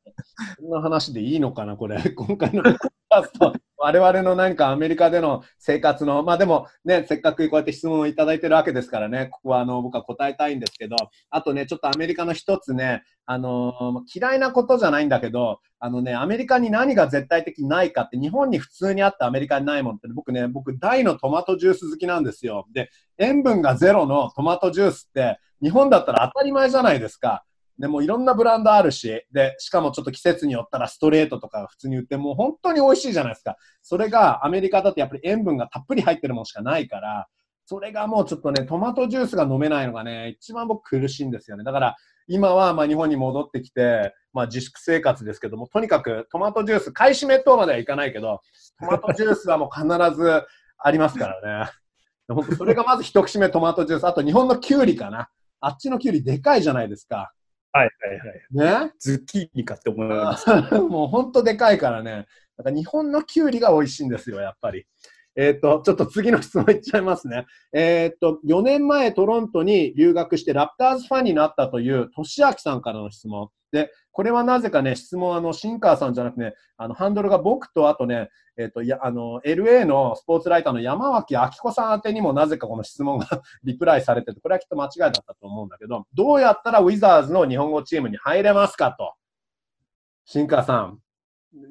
[0.59, 2.03] こんな話でいいのかな、これ。
[2.11, 2.77] 今回のポッ
[3.09, 10.97] カスト、我々の何かアメリカでの生活の、まあでもね、せっかくこうやって質問をいただいてるわけですからね、ここはあの僕は答えたいんですけど、
[11.31, 22.67] あとね、ちょっとアメリカの一つね、あの、嫌いなことじゃないんだけど、あのね、アメリカに何が絶対的ないかって、日本に普通にあってアメリカにないもんって、僕ね、僕大のトマトジュース好きなんですよ。
[22.73, 27.45] で、塩分がゼロのトマトジュースって、日本だったら当たり前じゃないですか。
[27.79, 33.57] でもいろんなブランドあるし、で、しかもちょっと季節によったらストレートとか普通に売って、もう本当に美味しいじゃないですか。
[33.83, 37.29] それがアメリカだとやっぱり塩分がたっぷり入ってるものしかないから、
[37.67, 41.65] それがもうちょっとね、トマトジュースが飲めないのがね、一番僕苦しいんですよね。
[41.65, 41.97] だから
[42.29, 48.41] 今はまあ日本に戻ってきて、まあ自粛生活ですけども、とにかくトマトジュース、買い占め等まではいかないけど、
[48.81, 50.45] トマトジュースはもう必ず
[50.79, 51.71] ありますからね。
[52.29, 54.05] 本当それがまず一口目トマトジュース。
[54.05, 55.29] あと日本のキュウリかな。
[55.61, 57.33] あっちのキュウリでかいじゃないですか。
[57.77, 58.87] はいはいはい。
[58.87, 58.93] ね？
[58.99, 60.49] ズッキーニかって思います。
[60.81, 62.27] もう本当でかいからね。
[62.57, 64.87] なんか日本のキュウリが美味しいんですよ、やっぱり。
[65.39, 67.45] えっ、ー、と、ちょっと次の質問いっちゃいますね。
[67.75, 73.51] えっ、ー、と、4年前トロントに留学してラプターズファンになったという、としあきさんからの質問。
[73.71, 83.27] で、これはなぜかね、質問、あの、シンカーさんじゃなくてね、あの、ハンドルが僕と、あとね、えっ、ー、と、や、あの、LA のスポーツライターの山脇明子さん宛てにもなぜかこの質問が
[83.63, 89.13] リプライされてて、これはきっと間違いだったと思うんだけど、どうやったらウィザーズの日本語チームに入れますかと。
[90.25, 90.99] シンカーさん、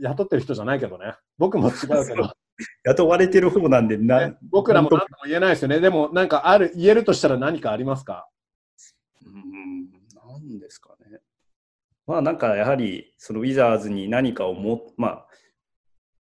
[0.02, 1.16] 雇ってる人じゃないけどね。
[1.40, 2.32] 僕も違うけど。
[2.86, 5.80] 雇われてる方なんでな、ね、僕らも何とも言えないですよね。
[5.80, 8.30] でも、なんかある、言えるとしたら何かありますか？
[9.26, 10.95] うん、なんですかね。
[12.08, 15.28] まあなんかやはりそのウィザーズに何かをも、まあ、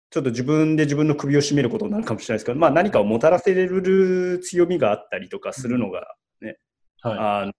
[0.09, 6.57] ちょっと自分で自分の首を絞めることになるかもしれないですけど、まあ、何かをもたらせる強みがあったりとかするのがね、
[7.03, 7.51] うん、はい、あの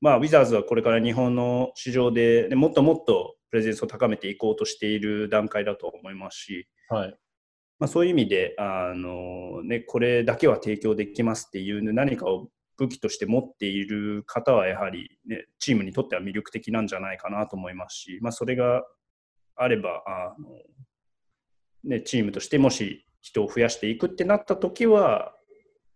[0.00, 7.16] まあ、ウィザーズはこれから日本の市場で、ね、もっともっとプレゼンスを高めていこうとしている段階だと思いますし、はい。
[7.78, 18.82] まあ、そういう意味であの、ね、これだけは提供できますっていう何かを武器として持っている方はやはり、ね、チームにとっては魅力的なんじゃないかなと思いますし、まあ、それが
[19.56, 20.48] あればあの、
[21.84, 25.32] ね、チームとしてもし人を増やしていくってなった時は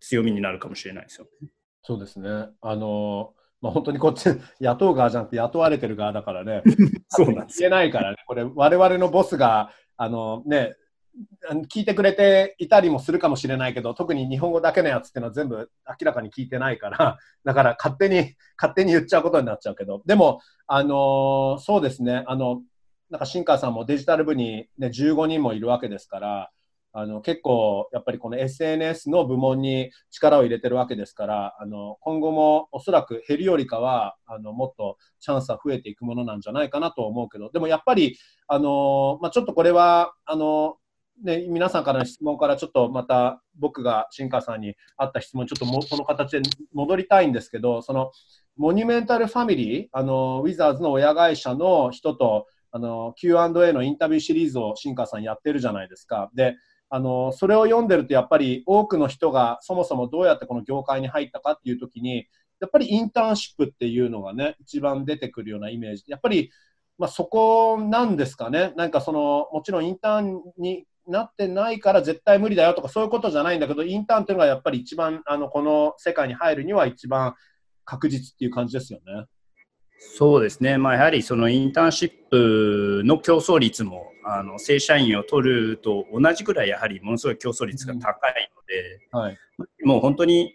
[0.01, 1.51] 強みになるかもしれないですよね。
[1.83, 2.29] そうですね。
[2.61, 4.29] あのまあ、本当にこっち
[4.61, 6.63] 雇う側じゃなくて雇われてる側だからね、
[7.09, 10.77] そうなんです言えないからね、これ、我々のボスがあの、ね、
[11.73, 22.63] 聞いてくれていたりもするかもしれないけど、特に日本語だけのやつっていうのは全部明らかに聞いてないから、 だから勝手に、勝手に言っちゃうことになっちゃうけど、でも、あの、そうですね、あの、
[23.11, 26.51] なんか新川さんもデジタル部に、ね、15人もいるわけですから、
[26.93, 40.77] あの結構やっぱりこの SNS の部門に力を入れてるわけですからあの今後もおそらく減るよりかはあのもっとチャンスは増えていくものなんじゃないかなと思うけどでもやっぱりあの、まあ、ちょっとこれはあの
[41.25, 46.43] ね、皆さんからの質問からちょっとまた僕が新川さんにあった質問ちょっともこの形で
[46.73, 48.13] 戻りたいんですけどその
[48.57, 56.31] モニュメンタルファミリーあのウィザーズの親会社の人とあの Q&A のインタビューシリーズを新川さんやってるじゃないですか。
[56.35, 56.57] で
[56.91, 62.27] あのそれを読んでるとやっぱり多くの人がそもそもどうやってこの業界に入ったかっていう時に
[62.61, 66.51] やっぱりインターンシップっていうのがね一番出てくるようなイメージやっぱり
[66.99, 77.35] まあ、そこなんですかね、なんかそのもちろんインターンになってないから絶対無理だよとかそういうことじゃないんだけどインターンっていうのがやっぱり一番あのこの世界に入るには一番
[77.85, 79.27] 確実っていう感じですよね。
[79.99, 89.39] そうですね、まあ、やはりそのインターンシップの競争率もあの正社員を取ると同じぐらいやはりものすごい競争率が高いので、うんはい、
[89.85, 90.53] もう本当に、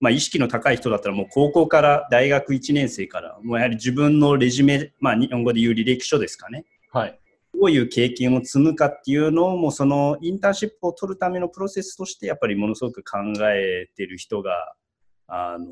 [0.00, 7.18] まあ、意識の高い人だったらもう高校から大学1年生からもうやはり自分のレジュメ、まあ、日本語で言う履歴書ですかね、はい、
[7.54, 13.18] どういう経験を積むかっていうのをもうそのインターンシップを取るためのプロセスとしてやっぱりものすごく考
[13.50, 14.74] えてる人が
[15.26, 15.66] あの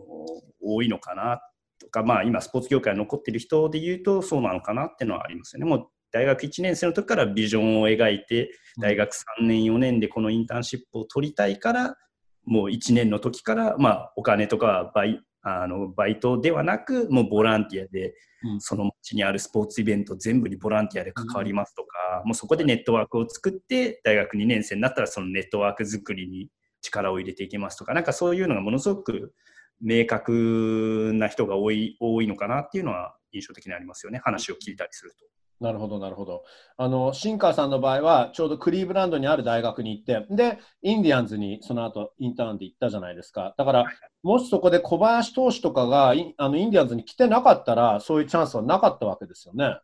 [0.62, 1.40] 多いのかな
[1.78, 5.66] とか、まあ、今スポーツ業界に残ってる人で言うとそうなのかなっていうのはありますよね。
[5.66, 8.50] もう大学1年生の時からビジョンを描いて、
[8.80, 11.96] 大学3年、4年でこのインターンシップを取りたいから、
[12.44, 18.14] もう1年の時から、まあ、お金とかバイあのバイトではなく、もうボランティアで、
[18.59, 26.51] その町にあるスポーツイベント全部にボランティアで関わりますとか、もうそこでネットワークを作って、大学2年生になったらそのネットワーク作りに
[26.82, 29.32] 力を入れていきますとか、なんかそういうのがものすごく
[29.80, 35.24] 明確な人が多い多いのかなっていうのは印象的にありますよね、話を聞いたりすると。
[35.61, 36.44] なるほど、なるほど。
[36.76, 43.54] あの、シンカーさんの場合は、ちょうどクリーブランドにある大学に行って、で、インディアンズにその後インターンで行ったじゃないですか。
[43.57, 43.86] だから、
[44.22, 49.78] もしそこで小林投手とかがイあのインディアンズに来てなかったら、そういうチャンスはなかったわけですよね。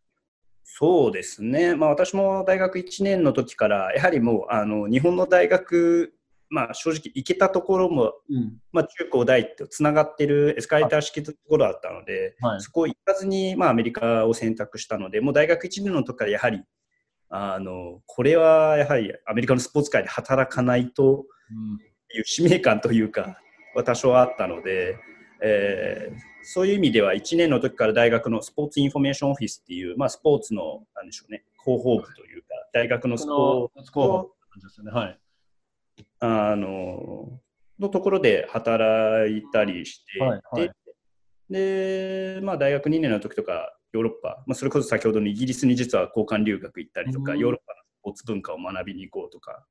[0.65, 6.15] そうですね、まあ、私も大学1年の時から、やはりもうあの日本の大学
[6.53, 16.63] まあ、正直行けたところも、うん、まあ、中高大ってつながってるエスカレーター式のところだったので、はい、そこ行かずに、まあ、アメリカを選択したのでもう大学1年の時からやはり
[17.31, 21.25] あのこれはやはりアメリカのスポーツ界で働かなきゃと
[22.15, 23.39] いう使命感というか
[23.75, 24.99] は多少あったので、
[25.43, 34.31] えー、そういう意味では1年の時から大学のスポーツインフォメーションオフィスっていう、まあ、スポーツのなんでしょうね広報部というか大学のスポーツ広報。
[34.61, 35.19] ですね、はい
[36.21, 37.41] あの
[37.79, 40.71] のところで働いたりして、はいはい、
[41.51, 49.67] で、まあ、大学2年の時とかヨーロッパ、まあ、それこそ先ほどのイギリスに実は交換留学行ったりとか、ヨーロッパのスポーツ文化を学びに行こうとか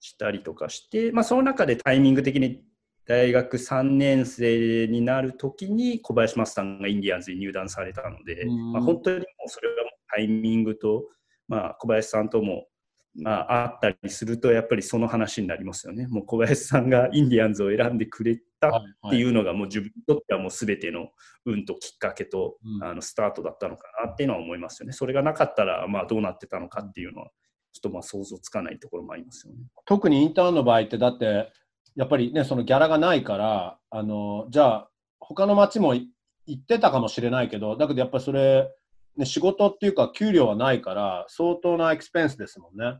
[0.00, 2.62] したりとかして、まあ、その中でタイミング的に
[3.06, 9.74] 大学3年生になる時に小林正さんがインディアンズに入団されたので、まあ、本当にもうそれは
[10.14, 11.04] タイミングと、
[11.48, 12.66] まあ、小林さんとも
[13.14, 16.06] まあ、あったりすると、やっぱりその話になりますよね。
[16.06, 18.72] もう小林さんがインディアンズを選んでくれたっ
[19.10, 21.08] ていうのが、もう自分にとってはもう全ての
[21.44, 24.92] 運ときっかけと、あのスタートだったのかなっていうのは思いますよね。
[24.92, 27.30] それがなかったら、まあ、どうなってたのかっていうのは、
[27.72, 29.60] ちょっとまあ想像つかないところもありますよね。
[29.84, 31.50] 特にインターンの場合って、だって、
[31.96, 34.90] やっぱりね、そのギャラがないから、あのじゃあ、
[35.20, 36.08] 他の町も行
[36.52, 38.68] ってたかもしれないけど、だけどやっぱりそれ、
[39.16, 42.98] ね、仕事っていうか、給料はないから、相当なエクスペンスですもんね。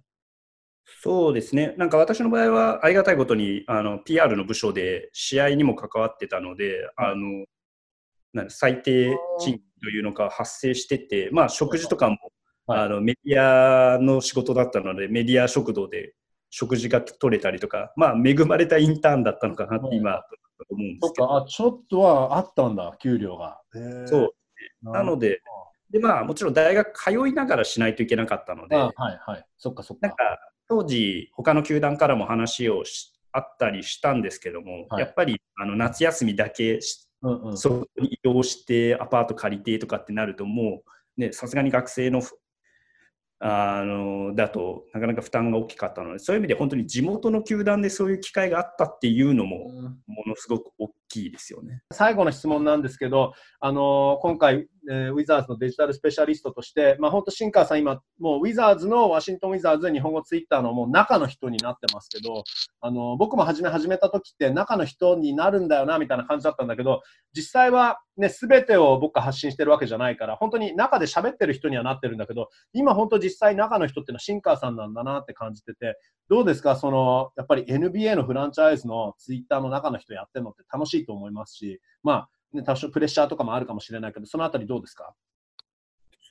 [0.84, 7.46] そうですね、なんか私の場合はありがたいことにあの PR の部署で試合にも関わってたので、あの
[8.32, 12.16] なん最低賃金というのが発生してて、まあ、食事とかも、
[12.66, 16.14] はい、あのメディアの仕事だったので、メディア食堂で
[16.50, 20.22] 食事が取れたりとか、まあ、恵まれたインターンだったのかなって今、
[20.70, 21.36] 思うんですけど。
[21.36, 23.60] あちょっとはあったんだ、給料が。
[24.06, 24.34] そ
[24.82, 25.42] う、なので、
[25.92, 30.08] でまあ、もちろん大学通いながらしないといけなかったので、はいはい、そっかそっか。
[30.08, 30.38] なんか
[30.68, 32.82] 当時、他の球団からも話を
[33.32, 36.78] あったりしたんですけども、はい、やっぱりあの夏休みだけ、
[37.20, 40.82] うんうん、そこに移動してアパート借りてとかってなると、も
[41.18, 42.22] う、ね、さすがに学生の
[43.44, 49.68] あのだとなかなか負担が大きかったのでそういう意味で本当に地元の球団でそういう機会があったっていうのも
[50.06, 51.82] ものすごく大きいですよね。
[51.90, 62.44] 最後の質問なんですけど、あの今回、えー、ウィザーズのデジタルスペシャリストとして、まあ、本当、シンカーさん、今、もうウィザーズのワシントン・ウィザーズ日本語ツイッターのもう中の人になってますけど、
[62.80, 67.02] あの僕も初め始めた時って中の人になるんだよなみたいな感じだったんだけど、
[67.34, 85.14] 実際は、ね、全てを僕が発信してるわけじゃないから、本当に中で喋ってる人にはなってるんだけど、今、本当、実際中の人っていうのはシンカーさんなんだなって感じてて、どうですか、そのやっぱり NBA のフランチャイズのツイッターの中の人やってるのって楽しいと思いますし、まあ、ね、多少プレッシャーとかもあるかもしれないけど、そのあたりどうですか？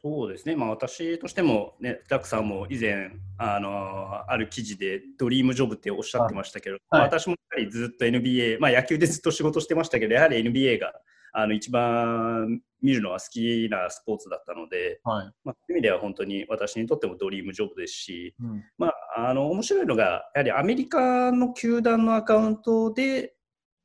[0.03, 10.91] そうですね、まあ、私としても、ね、ザックさんも以前あのある記事でドリームジョブっておっしゃってましたけど、はい、私もやはりずっと NBA、まあ、野球でずっと仕事してましたけどやはり NBA が
[11.33, 15.31] あの一番見るのは好きなスポーツだったので、はい。
[15.43, 20.03] まあ、そういう意味では本当に私にとってもドリームジョブですし、うん、まあ、あの面白いのが
[20.33, 23.35] やはりアメリカの球団のアカウントで、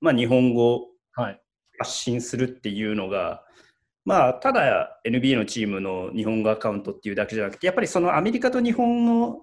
[0.01, 0.87] まあ、日本語
[1.79, 3.43] 発信するっていうのが、
[4.05, 9.43] まあ、ただ NBA のチームの日本語アカウントっていうだけじゃなくて、やっぱりそのアメリカと日本の、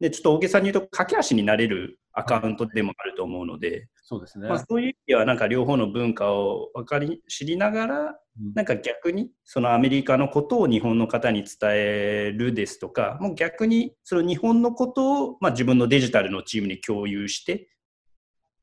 [0.00, 4.48] ね、ちょっと大げさに言うと、駆け足になれるアカウントでもあると思うので、そうですね。
[4.48, 8.18] まあ、そういう意味では、なんか両方の文化を分かり、知りながら、
[8.54, 17.68] なんか逆に、そのアメリカのことを日本の方に伝えるですとか、もう逆に、その日本のことを、まあ、自分のデジタルのチームに共有して、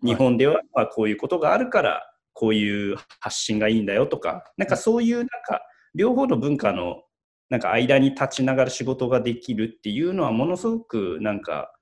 [0.04, 5.62] 日本ではまあこういうことがあるから、こういう発信がいいんだよとか、なんかそういうなんか、
[5.94, 7.04] 両方の文化の
[7.50, 11.74] なんか間に立ちながら仕事ができるっていうのはものすごくなんか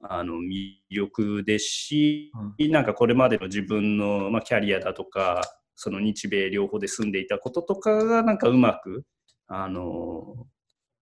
[0.00, 5.42] あの魅力ですし、うん、なんかこれまでの自分の、まあ、キャリアだとか
[5.76, 9.04] その日米両方で住んでいたこととかがなんかうまく
[9.46, 10.46] あの、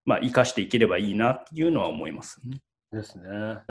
[0.04, 2.58] まあ、生かしていければいいなっていうのは思いますね。
[2.90, 3.24] ですね。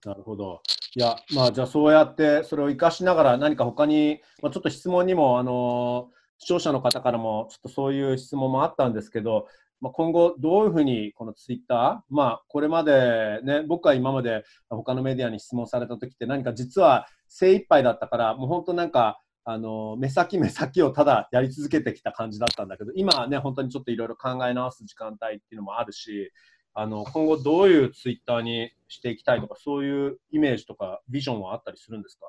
[0.05, 0.61] なるほど。
[0.93, 9.47] いや、まあ、じゃあそうやってそれを生かしながら何か他に、まあ、ちょっと質問にも、あの視聴者の方からもちょっとそういう質問もあったんですけど、
[9.79, 26.31] まあ、今後どういうふうにこのツイッター、まあ、これまでね、僕は今まで他のメディアに質問された時って何か実は精一杯だったから、もう本当なんか、あの目先目先をただやり続けてきた感じだったんだけど、今はね、本当にちょっといろいろ考え直す時間帯っていうのもあるし、
[26.73, 32.25] あの今後どういうツイッターにしていきたいとか、そういうイメージとかビジョンはあったりするんですか？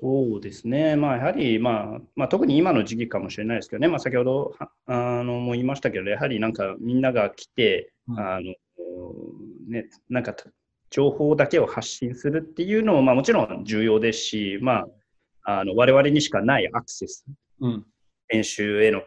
[0.00, 4.54] そうですね、まあ、やはり、まあまあ、特に今の時期かもしれないですけどね、まあ、先ほど
[4.86, 8.54] あのも言いましたけど、やはりなんかみんなが来て、うん、あの
[9.68, 10.34] ね、なんか
[10.90, 14.86] 情報だけを発信するっていうのも、まあ、もちろん重要ですし、ま
[15.44, 17.24] あ、あの我々にしかないアクセス、
[17.60, 17.86] うん、
[18.28, 19.02] 編集への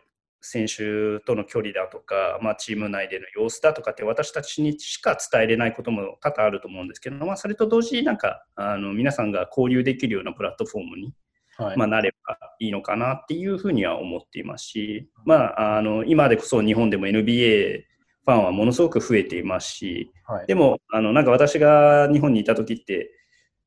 [0.46, 11.14] 選手との距離だとか、まあ、チーム内での様子だとかって私たちにしか伝えれないことも多々あると思うんですけど、まあ、それと同時になんかあの皆さんが交流できるようなプラットフォームに、
[11.58, 17.84] はい、まあ、なればいいのかなっていうふうには思っていますし、まあ、あの今でこそ日本でも NBA
[18.26, 23.12] ファンはものすごく増えていますし、はい、でもあのなんか私が日本にいた時って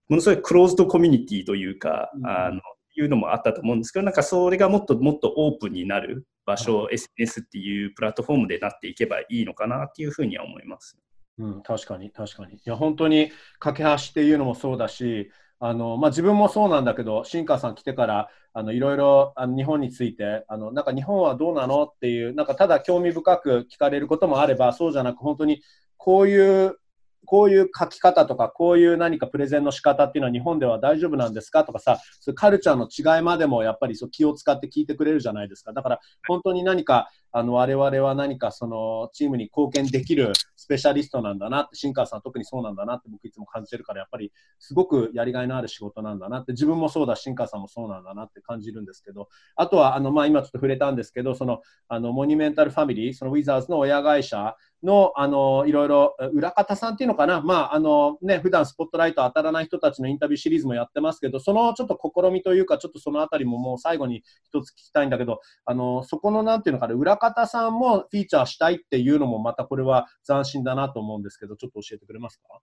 [0.08, 2.60] ものすごいクローズドコミュニティというか、うん、あの
[2.97, 10.97] いうのもあったと思うんですけど、なんかそれがもっともっとオープンになる場所、はい、SNS っていうプラットフォームでなっていけばいいのかなっていうふうには思います。
[11.38, 12.55] うん、確かに、確かに。
[12.55, 25.62] いや、本当に架け橋っていうのもそうだし、あのまあ、自分もそうなんだけど、新川さん来てからあのいろいろあの日本についてあの、なんか日本はどうなのっていう、なんかただ興味深く聞かれることもあれば、そうじゃなく、本当に
[25.97, 26.78] こういう
[27.26, 35.72] こういう書き方とか、こういう何かプレゼンの仕方っていうのは日本では大丈夫なんですかとかさ、そうカルチャーの違いまでもやっぱりそう気を使って聞いてくれるじゃないですか。
[35.72, 72.60] だから本当に何か、あの我々は何かそのチームに貢献できるスペシャリストなんだなって、新川さん特にそうなんだなって僕いつも感じてるから、やっぱりすごくやりがいのある仕事なんだなって、自分もそうだ、新川さんもそうなんだなって感じるんですけど、あとはあの、まあ、今ちょっと触れたんですけど、そのあのモニュメンタルファミリー、そのウィザーズの親会社の、あの、いろいろ、裏方さんっていうのかな、まあ、あの、ね、普段スポットライト当たらない人たちのインタビューシリーズもやってますけど、そのちょっと試みというか、ちょっとそのあたりももう最後に一つ聞きたいんだけど、あの、そこのなんていうのかな、裏方さんもフィーチャーしたいっていうのもまたこれは斬新だなと思うんですけど、ちょっと教えてくれますか？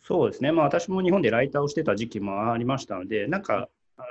[0.00, 3.68] そうですね、まあ、私も日本でライターをしてた時期もありましたので、なんか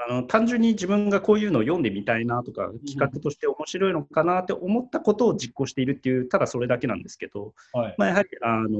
[0.09, 8.79] あの単純に自分がこういうのを読んでみたいなとか、企画として面白いのかなって思ったことを実行しているっていう、ただそれだけなんですけど、はい、まあ、やはりあの、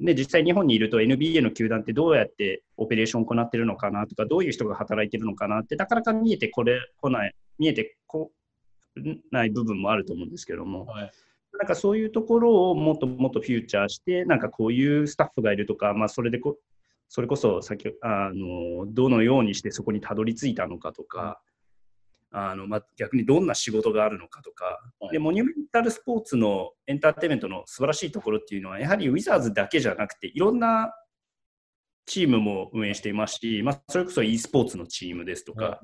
[0.00, 7.92] ね、実際日本にいると NBA の球団ってどうやってオペレーションを行っているのかなとか、どういう人が働いているのかなって、なかなか見えてこれ来ない、見えてこ
[9.30, 10.86] ない部分もあると思うんですけども。
[10.86, 11.12] はい。
[11.58, 16.58] なんかそういうところをもっともっとフューチャーして、なんかこういうスタッフがいるとか、まあ、それでこ
[17.08, 21.42] それこそ先あのどのようにしてそこにたどり着いたのかとか、
[22.30, 30.94] あのまあ、逆にどんな仕事があるのかとか、はい、でモニュメンタルスポーツのエンターテインメントの素晴らしいところっていうのはやはりウィザーズだけじゃなくていろんな
[32.06, 35.80] チームも運営していますし、まあ、それこそ e スポーツのチームですとか、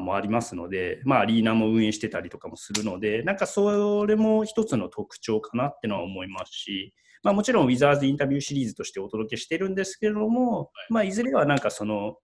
[0.00, 6.94] もありますので、まあ、アリーナも運営してたりとかもするのでなんかそれも一つの特徴かなってのは思いますし
[7.24, 12.18] まあ、もちろんウィザーズインタビューシリーズとしてお届けしてるんですけれども、まあ、いずれはなんかその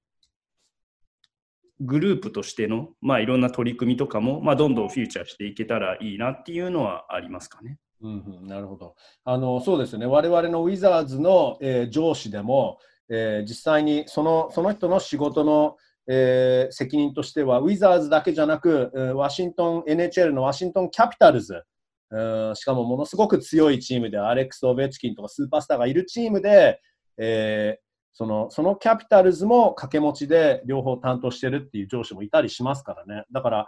[1.80, 7.78] グループとしての、まあ、いろんな取り組みとかも、まあ、どんどんフューチャーしていけたらいいなっていうのはありますかね。
[8.02, 8.94] うんうん、なるほど。
[9.24, 12.78] あのそうですね、我々のウィザーズの、えー、上司でも、
[13.08, 15.76] えー、実際にそのその人の仕事の、
[16.12, 21.62] えー、責任としては、ウィザーズだけじゃなく、ワシントン、NHL のワシントン・キャピタルズ
[22.10, 26.80] うんしかもものすごく強いチームで、アレックス・オベチキンとかスーパースターがいるチームで、
[27.16, 27.82] えー、
[28.12, 33.24] そのそのキャピタルズも掛け持ちで両方担当してるっていう上司もいたりしますからね。
[33.30, 33.66] だから、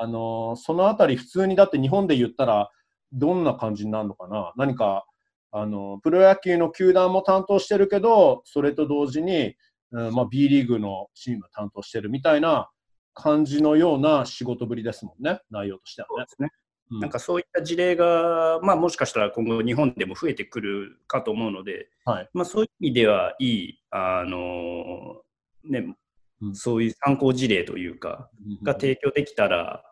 [0.00, 2.70] あのー、そのあたり普通にだって日本で言ったら
[3.12, 5.04] どんな感じになるのかな何か、
[5.50, 9.54] あのプロ野球の球団も担当してるけど、それと同時に、
[9.92, 12.70] うんまあ、B リーグのチーム担当してるみたいな
[13.14, 16.08] 感じのような仕事ぶりですもんね、内容としては
[16.40, 16.46] ね。
[16.46, 16.50] ね
[16.90, 25.22] うん、なんかそういった事例が、まあ、もしかしたら今後日本でも増えてくるかと思うので、はいまあ、そういう意味ではいい、あの
[25.64, 25.94] ね、
[26.40, 28.30] うん、そういう参考事例というか、
[28.62, 29.84] が提供できたら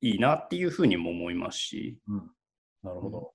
[0.00, 1.98] いいなっていうふうにも思いますし。
[2.08, 2.30] うん、
[2.82, 3.32] なるほど。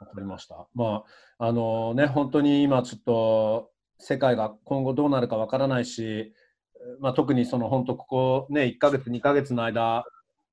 [0.00, 0.68] わかりました。
[0.74, 1.04] ま
[1.38, 6.32] あ、あのね、本当に今ちょっと世界が今後どうなるかわからないし、
[7.00, 10.04] まあ、特にその本当ここね、1ヶ月、2ヶ月の間、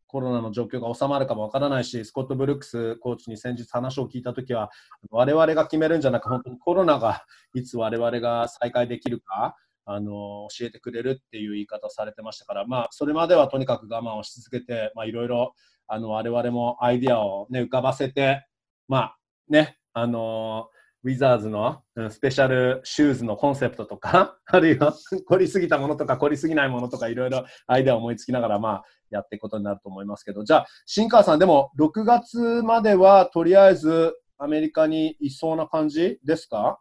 [0.07, 4.69] コロナの状況が収まるかもわからないし、スコット・ブルックスコーチに先日話を聞いたときは、
[5.09, 7.23] 我々が決めるんじゃなく、本当にコロナが
[7.53, 15.53] いつ我々が再開できるか、あの教えてくれるっていう言い方をされてましたから、まあ、それまではとにかく我慢をし続けて、まあいろいろ
[15.87, 18.45] あの我々もアイディアを、ね、浮かばせて、
[18.87, 19.17] まあ
[19.49, 20.69] ね、あの
[21.03, 24.93] ウィザーズのスペシャルシューズのコンセプトとか、 あるいは
[25.25, 36.79] 凝りすぎたものとか凝りすぎないものとかいろいろアイデアを思いつきながら、まあ、やっていくことになると思いますけど、じゃあ、新川さん、でも6月まではとりあえずアメリカにいそうな感じですか？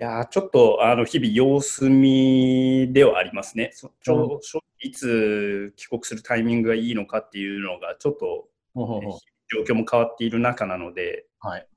[0.00, 3.70] いやちょっとあの日々様子見ではありますね。
[4.02, 4.40] ちょ
[4.80, 11.68] いつ帰国するタイミングがいいのかっていうのがちょっと、状況も変わっている中なので、はい、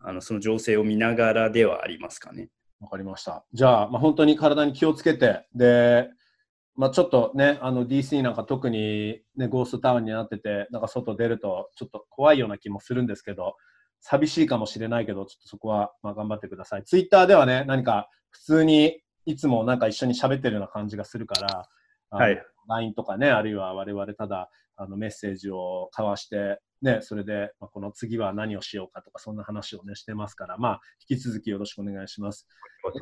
[0.00, 2.48] あのその情勢を見ながらではありますかね。
[2.80, 3.44] わかりました。
[3.52, 6.08] じゃあ、まあ、本当に体に気をつけて、で、
[6.76, 13.56] まあ、ちょっとね、あの DC なんか特に、ね、ゴーストタウンになってて、なんか外出るとちょっと怖いような気もするんですけど、
[14.00, 16.84] 寂しいかもしれないけど、ちょっとそこはまあ頑張ってください。
[16.84, 21.68] ツイッターではね、何か普通にいつもなんか一緒に喋ってるような感じがするから、
[22.10, 32.46] はい、LINE とかね、あるいは我々ただあのメッセージを交わして、ね、それで、まあ、この次は何をしようかとか、そんな話をね、してますから、まあ、引き続きよろしくお願いします。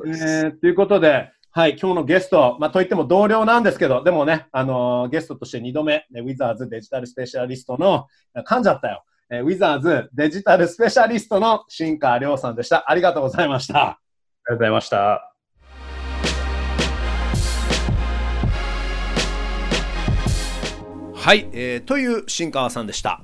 [0.05, 8.07] えー、ということで、はい、今日のゲスト、まあ、といっても同僚なんですけど、でもね、あのー、ゲストとして2度目、ね、ウィザーズデジタルスペシャリストの、
[8.45, 12.89] 噛んじゃったよ、えー、ウィザーズデジタルスペシャリストの新川亮さんでした。
[12.89, 13.73] ありがとうございました。
[13.75, 15.33] ありがとうございました。
[21.27, 23.21] はい、えー、という新川さんでした。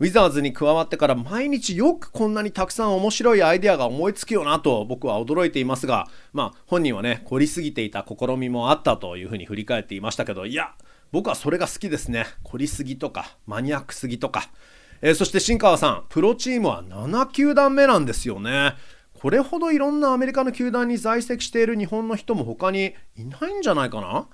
[0.00, 10.72] ウィザーズに加わってから毎日よくこんなにたくさん面白いアイデアが思いつくよなと僕は驚いていますが、まあ本人はね、凝りすぎていた試みもあったというふうに振り返っていましたけど、いや、
[11.12, 12.24] 僕はそれが好きですね。
[12.44, 14.48] 凝りすぎとか、マニアックすぎとか。
[15.02, 18.76] えー、そして新川さん、プロチームは7球団目なんですよね。
[19.20, 24.28] これほどいろんなアメリカの球団に在籍している日本の人も他にいないんじゃないかな？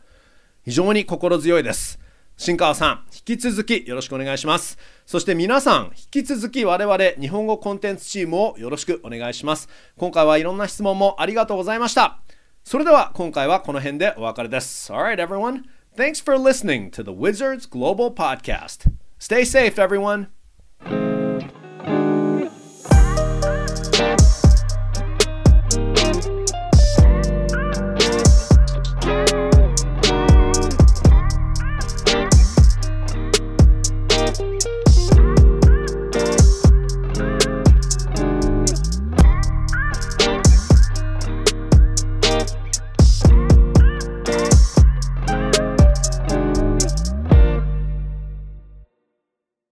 [0.64, 1.98] 非常に心強いです。
[2.38, 4.78] 新川さん、引き続きよろしくお願いします。
[5.06, 9.70] そして皆さん、引き続き我々日本語コンテンツチームをよろしくお願いします。
[9.96, 12.20] 今回はいろんな質問もありがとうございました。
[12.62, 14.92] それでは今回はこの辺でお別れです。
[14.92, 15.62] Alright everyone,
[15.96, 18.90] thanks for listening to the Wizards Global Podcast.
[19.18, 20.28] Stay safe everyone.